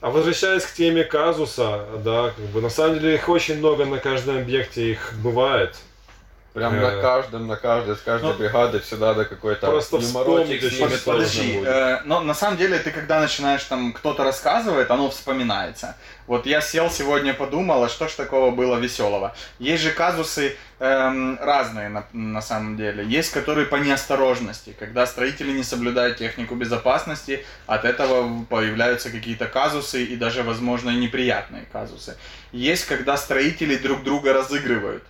А 0.00 0.10
возвращаясь 0.10 0.64
к 0.64 0.72
теме 0.72 1.04
казуса, 1.04 1.86
да, 2.04 2.30
как 2.30 2.44
бы 2.46 2.60
на 2.60 2.70
самом 2.70 2.98
деле 2.98 3.14
их 3.14 3.28
очень 3.28 3.58
много 3.58 3.84
на 3.84 3.98
каждом 3.98 4.38
объекте, 4.38 4.90
их 4.90 5.12
бывает. 5.22 5.76
Прям 6.52 6.74
Э, 6.74 6.80
на 6.80 7.02
каждом, 7.02 7.46
на 7.46 7.56
каждой, 7.56 7.96
с 7.96 8.00
каждой 8.00 8.32
ну, 8.32 8.38
бригады 8.38 8.80
всегда 8.80 9.14
до 9.14 9.24
какой-то 9.24 9.68
просто 9.68 10.00
вспомнить 10.00 10.62
с 10.62 10.72
ними 10.72 10.96
Подожди, 11.04 11.62
э, 11.64 12.00
но 12.04 12.20
на 12.20 12.34
самом 12.34 12.56
деле 12.56 12.78
ты 12.78 12.90
когда 12.90 13.20
начинаешь 13.20 13.62
там, 13.64 13.92
кто-то 13.92 14.24
рассказывает, 14.24 14.90
оно 14.90 15.10
вспоминается. 15.10 15.96
Вот 16.26 16.46
я 16.46 16.60
сел 16.60 16.90
сегодня, 16.90 17.34
подумал, 17.34 17.84
а 17.84 17.88
что 17.88 18.08
ж 18.08 18.12
такого 18.12 18.50
было 18.50 18.76
веселого. 18.76 19.34
Есть 19.58 19.82
же 19.82 19.90
казусы 19.90 20.56
эм, 20.78 21.38
разные 21.40 21.88
на, 21.88 22.04
на 22.12 22.42
самом 22.42 22.76
деле. 22.76 23.04
Есть, 23.04 23.32
которые 23.32 23.66
по 23.66 23.76
неосторожности, 23.76 24.74
когда 24.78 25.06
строители 25.06 25.52
не 25.52 25.64
соблюдают 25.64 26.18
технику 26.18 26.54
безопасности, 26.54 27.44
от 27.66 27.84
этого 27.84 28.44
появляются 28.44 29.10
какие-то 29.10 29.46
казусы 29.46 30.04
и 30.04 30.16
даже, 30.16 30.42
возможно, 30.42 30.90
неприятные 30.90 31.66
казусы. 31.72 32.16
Есть, 32.52 32.86
когда 32.86 33.16
строители 33.16 33.76
друг 33.76 34.02
друга 34.02 34.32
разыгрывают. 34.32 35.04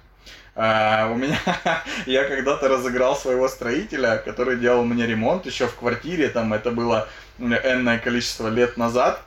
А, 0.63 1.09
у 1.11 1.15
меня 1.15 1.41
я 2.07 2.25
когда-то 2.25 2.69
разыграл 2.69 3.17
своего 3.17 3.49
строителя, 3.49 4.19
который 4.19 4.59
делал 4.59 4.85
мне 4.85 5.07
ремонт 5.07 5.47
еще 5.47 5.67
в 5.67 5.75
квартире, 5.75 6.29
там 6.29 6.53
это 6.53 6.71
было 6.71 7.09
энное 7.39 7.99
количество 7.99 8.49
лет 8.49 8.77
назад. 8.77 9.23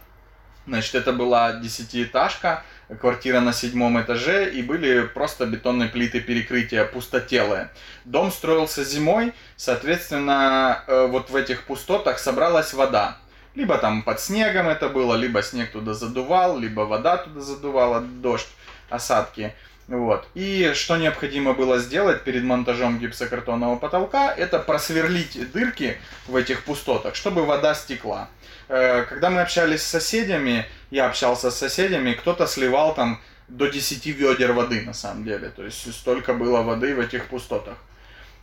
Значит, 0.67 0.93
это 0.93 1.11
была 1.11 1.53
десятиэтажка, 1.53 2.63
квартира 3.01 3.39
на 3.39 3.51
седьмом 3.51 3.99
этаже, 3.99 4.47
и 4.51 4.61
были 4.61 5.07
просто 5.07 5.47
бетонные 5.47 5.89
плиты 5.89 6.21
перекрытия 6.21 6.85
пустотелые. 6.85 7.71
Дом 8.05 8.31
строился 8.31 8.83
зимой, 8.83 9.33
соответственно, 9.55 10.83
э, 10.85 11.07
вот 11.07 11.31
в 11.31 11.35
этих 11.35 11.63
пустотах 11.63 12.19
собралась 12.19 12.75
вода. 12.75 13.17
Либо 13.55 13.79
там 13.79 14.03
под 14.03 14.19
снегом 14.19 14.67
это 14.67 14.87
было, 14.87 15.15
либо 15.15 15.41
снег 15.41 15.71
туда 15.71 15.95
задувал, 15.95 16.59
либо 16.59 16.81
вода 16.81 17.17
туда 17.17 17.41
задувала, 17.41 18.01
дождь, 18.01 18.49
осадки. 18.91 19.55
Вот. 19.87 20.27
И 20.33 20.71
что 20.75 20.95
необходимо 20.97 21.53
было 21.53 21.77
сделать 21.79 22.23
перед 22.23 22.43
монтажом 22.43 22.99
гипсокартонного 22.99 23.75
потолка, 23.75 24.33
это 24.33 24.59
просверлить 24.59 25.51
дырки 25.51 25.97
в 26.27 26.35
этих 26.37 26.63
пустотах, 26.63 27.15
чтобы 27.15 27.45
вода 27.45 27.75
стекла. 27.75 28.29
Э, 28.69 29.03
Когда 29.03 29.29
мы 29.29 29.41
общались 29.41 29.83
с 29.83 29.87
соседями, 29.87 30.65
я 30.89 31.07
общался 31.07 31.51
с 31.51 31.57
соседями, 31.57 32.13
кто-то 32.13 32.47
сливал 32.47 32.95
там 32.95 33.19
до 33.49 33.67
10 33.67 34.05
ведер 34.11 34.53
воды 34.53 34.81
на 34.85 34.93
самом 34.93 35.25
деле. 35.25 35.49
То 35.49 35.63
есть 35.65 35.93
столько 35.93 36.33
было 36.33 36.61
воды 36.61 36.95
в 36.95 36.99
этих 36.99 37.25
пустотах. 37.25 37.75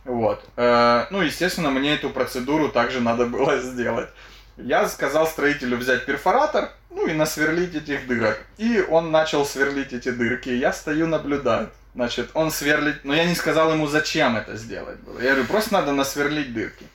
Вот. 0.05 0.43
Э, 0.57 1.05
Ну, 1.09 1.21
естественно, 1.21 1.71
мне 1.71 1.95
эту 1.95 2.11
процедуру 2.11 2.69
также 2.69 3.01
надо 3.01 3.25
было 3.25 3.59
сделать. 3.61 4.09
Я 4.57 4.87
сказал 4.87 5.27
строителю 5.27 5.77
взять 5.77 6.05
перфоратор, 6.05 6.69
ну 6.89 7.07
и 7.07 7.13
насверлить 7.13 7.75
этих 7.75 8.07
дырок. 8.07 8.39
И 8.57 8.81
он 8.81 9.11
начал 9.11 9.45
сверлить 9.45 9.93
эти 9.93 10.09
дырки. 10.09 10.49
Я 10.49 10.73
стою, 10.73 11.07
наблюдаю. 11.07 11.69
Значит, 11.95 12.29
он 12.33 12.51
сверлит, 12.51 13.03
но 13.03 13.13
я 13.13 13.25
не 13.25 13.35
сказал 13.35 13.73
ему, 13.73 13.87
зачем 13.87 14.37
это 14.37 14.55
сделать 14.55 14.99
было. 14.99 15.19
Я 15.19 15.31
говорю, 15.31 15.47
просто 15.47 15.73
надо 15.73 15.91
насверлить 15.91 16.53
дырки. 16.53 16.85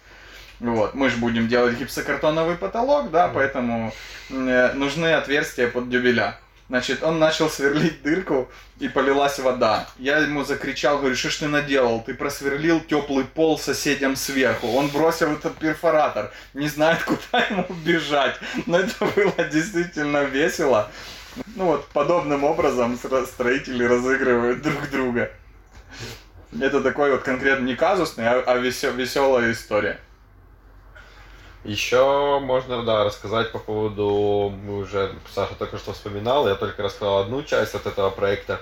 Вот, 0.58 0.94
мы 0.94 1.10
же 1.10 1.18
будем 1.18 1.48
делать 1.48 1.76
гипсокартоновый 1.76 2.56
потолок, 2.56 3.10
да, 3.10 3.28
поэтому 3.28 3.92
э, 4.30 4.72
нужны 4.72 5.12
отверстия 5.12 5.68
под 5.68 5.90
дюбеля. 5.90 6.38
Значит, 6.68 7.02
он 7.02 7.18
начал 7.18 7.48
сверлить 7.48 8.02
дырку, 8.02 8.48
и 8.78 8.88
полилась 8.88 9.38
вода. 9.38 9.88
Я 9.98 10.18
ему 10.18 10.44
закричал, 10.44 10.98
говорю, 10.98 11.16
что 11.16 11.30
ж 11.30 11.36
ты 11.36 11.48
наделал? 11.48 12.02
Ты 12.02 12.14
просверлил 12.14 12.80
теплый 12.80 13.24
пол 13.24 13.58
соседям 13.58 14.16
сверху. 14.16 14.68
Он 14.68 14.88
бросил 14.88 15.32
этот 15.32 15.56
перфоратор, 15.56 16.32
не 16.54 16.68
знает, 16.68 17.02
куда 17.04 17.44
ему 17.44 17.66
бежать. 17.84 18.38
Но 18.66 18.80
это 18.80 19.06
было 19.16 19.44
действительно 19.50 20.24
весело. 20.24 20.90
Ну 21.54 21.66
вот, 21.66 21.88
подобным 21.88 22.44
образом 22.44 22.98
строители 22.98 23.84
разыгрывают 23.84 24.62
друг 24.62 24.90
друга. 24.90 25.30
Это 26.58 26.80
такой 26.80 27.10
вот 27.10 27.22
конкретно 27.22 27.64
не 27.64 27.76
казусный, 27.76 28.26
а, 28.26 28.42
а 28.46 28.56
веселая 28.56 29.52
история. 29.52 29.98
Еще 31.66 32.38
можно, 32.40 32.84
да, 32.84 33.02
рассказать 33.02 33.50
по 33.50 33.58
поводу, 33.58 34.54
мы 34.64 34.78
уже, 34.78 35.12
Саша 35.34 35.54
только 35.54 35.78
что 35.78 35.92
вспоминал, 35.92 36.48
я 36.48 36.54
только 36.54 36.84
рассказал 36.84 37.18
одну 37.18 37.42
часть 37.42 37.74
от 37.74 37.86
этого 37.86 38.10
проекта. 38.10 38.60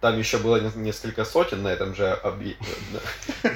Там 0.00 0.18
еще 0.18 0.38
было 0.38 0.56
несколько 0.74 1.24
сотен 1.24 1.62
на 1.62 1.68
этом 1.68 1.94
же 1.94 2.10
объекте. 2.10 2.66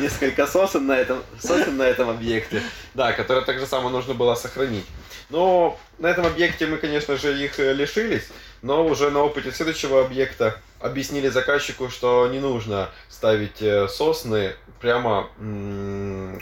Несколько 0.00 0.48
сотен 0.48 0.88
на 0.88 0.98
этом, 0.98 1.22
сотен 1.38 1.76
на 1.76 1.84
этом 1.84 2.10
объекте. 2.10 2.60
Да, 2.94 3.12
которые 3.12 3.44
так 3.44 3.60
же 3.60 3.66
само 3.66 3.90
нужно 3.90 4.14
было 4.14 4.34
сохранить. 4.34 4.86
Но 5.30 5.78
на 5.98 6.08
этом 6.08 6.26
объекте 6.26 6.66
мы, 6.66 6.78
конечно 6.78 7.16
же, 7.16 7.40
их 7.44 7.60
лишились, 7.60 8.28
но 8.64 8.86
уже 8.86 9.10
на 9.10 9.22
опыте 9.22 9.52
следующего 9.52 10.00
объекта 10.00 10.56
объяснили 10.80 11.28
заказчику, 11.28 11.90
что 11.90 12.26
не 12.28 12.40
нужно 12.40 12.88
ставить 13.10 13.60
э, 13.60 13.88
сосны 13.88 14.54
прямо 14.80 15.28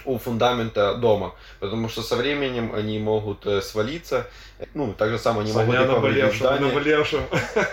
у 0.05 0.19
фундамента 0.19 0.95
дома, 0.95 1.35
потому 1.59 1.89
что 1.89 2.03
со 2.03 2.15
временем 2.15 2.73
они 2.75 3.01
могут 3.01 3.45
э, 3.47 3.61
свалиться. 3.61 4.29
Ну, 4.73 4.95
так 4.97 5.11
же 5.11 5.19
самое 5.19 5.43
они 5.43 5.53
могут 5.53 5.75
повредить 5.97 6.37
здание. 6.37 6.69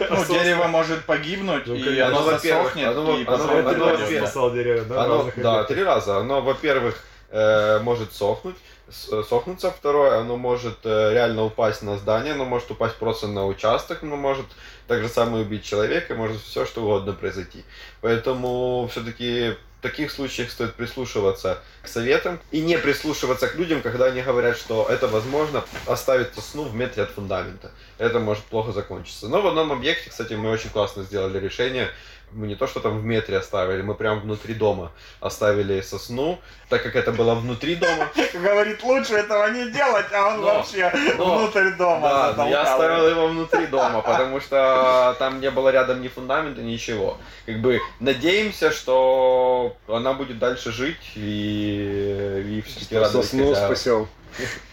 Ну, 0.10 0.26
дерево 0.28 0.66
может 0.66 1.06
погибнуть, 1.06 1.68
ну, 1.68 1.76
и 1.76 2.00
оно 2.00 2.24
засохнет, 2.24 2.88
оно, 2.88 3.20
и 3.20 3.26
оно, 3.26 3.36
оно, 3.36 3.70
оно, 3.70 4.50
дерево, 4.50 4.86
да? 4.86 5.04
Оно, 5.04 5.32
да, 5.38 5.64
три 5.66 5.84
раза. 5.84 6.18
Оно, 6.18 6.42
во-первых, 6.42 6.96
э, 7.30 7.80
может 7.84 8.14
сохнуть, 8.14 8.56
сохнуться. 8.91 9.71
Второе, 9.71 10.19
оно 10.19 10.38
может 10.38 10.80
э, 10.84 11.13
реально 11.13 11.45
упасть 11.45 11.82
на 11.82 11.97
здание, 11.97 12.34
оно 12.34 12.45
может 12.45 12.71
упасть 12.71 12.95
просто 12.95 13.28
на 13.28 13.45
участок, 13.45 14.04
оно 14.04 14.15
может 14.15 14.45
так 14.88 15.02
же 15.02 15.10
самое 15.10 15.43
убить 15.43 15.63
человека, 15.63 16.15
может 16.15 16.41
все 16.41 16.65
что 16.65 16.82
угодно 16.82 17.13
произойти. 17.13 17.63
Поэтому 18.02 18.88
все-таки 18.91 19.56
в 19.80 19.82
таких 19.82 20.12
случаях 20.12 20.52
стоит 20.52 20.75
прислушиваться 20.75 21.60
к 21.82 21.88
советам 21.88 22.39
и 22.52 22.60
не 22.60 22.78
прислушиваться 22.78 23.47
к 23.47 23.56
людям, 23.56 23.82
когда 23.82 24.06
они 24.06 24.21
говорят, 24.21 24.58
что 24.58 24.86
это 24.89 25.08
возможно 25.08 25.63
оставить 25.86 26.36
сосну 26.36 26.63
в 26.63 26.75
метре 26.75 27.04
от 27.04 27.12
фундамента. 27.12 27.71
Это 27.97 28.19
может 28.19 28.43
плохо 28.43 28.73
закончиться. 28.73 29.30
Но 29.30 29.41
в 29.41 29.47
одном 29.47 29.71
объекте, 29.71 30.10
кстати, 30.10 30.34
мы 30.34 30.49
очень 30.49 30.69
классно 30.69 31.04
сделали 31.04 31.39
решение 31.39 31.89
мы 32.32 32.48
не 32.48 32.56
то, 32.56 32.68
что 32.68 32.80
там 32.80 33.00
в 33.00 33.06
метре 33.06 33.38
оставили, 33.38 33.82
мы 33.82 33.96
прям 33.96 34.22
внутри 34.22 34.54
дома 34.54 34.92
оставили 35.20 35.82
сосну, 35.82 36.39
так 36.70 36.84
как 36.84 36.96
это 36.96 37.12
было 37.12 37.36
внутри 37.36 37.76
дома. 37.76 38.10
Говорит, 38.34 38.84
лучше 38.84 39.15
этого 39.15 39.50
не 39.52 39.70
делать, 39.72 40.08
а 40.13 40.30
он 40.30 40.42
но, 40.42 40.46
вообще 40.46 40.92
но, 41.18 41.38
внутрь 41.38 41.72
дома. 41.72 42.34
Да, 42.36 42.48
я 42.48 42.62
оставил 42.62 43.10
его 43.10 43.28
внутри 43.28 43.68
дома, 43.68 44.02
потому 44.02 44.39
что 44.39 45.15
там 45.20 45.39
не 45.39 45.52
было 45.52 45.70
рядом 45.70 46.02
ни 46.02 46.08
фундамента, 46.08 46.62
ничего. 46.62 47.18
Как 47.46 47.60
бы 47.60 47.80
надеемся, 48.00 48.72
что 48.72 49.76
она 49.88 50.13
будет 50.13 50.39
дальше 50.39 50.72
жить 50.72 51.12
и, 51.15 52.44
и 52.46 52.62
все-таки 52.62 53.12
Сосну 53.12 53.56
спасем. 53.56 54.08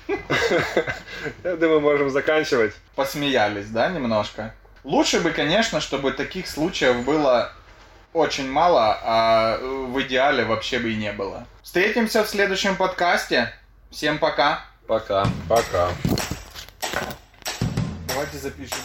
Я 1.44 1.56
думаю, 1.56 1.80
можем 1.80 2.10
заканчивать. 2.10 2.74
Посмеялись, 2.94 3.68
да, 3.68 3.88
немножко? 3.88 4.54
Лучше 4.86 5.18
бы, 5.18 5.32
конечно, 5.32 5.80
чтобы 5.80 6.12
таких 6.12 6.46
случаев 6.46 7.04
было 7.04 7.50
очень 8.12 8.48
мало, 8.48 8.96
а 9.02 9.58
в 9.58 10.00
идеале 10.02 10.44
вообще 10.44 10.78
бы 10.78 10.92
и 10.92 10.96
не 10.96 11.10
было. 11.10 11.44
Встретимся 11.60 12.22
в 12.22 12.28
следующем 12.28 12.76
подкасте. 12.76 13.52
Всем 13.90 14.18
пока. 14.18 14.60
Пока. 14.86 15.26
Пока. 15.48 15.88
Давайте 18.06 18.38
запишем. 18.38 18.78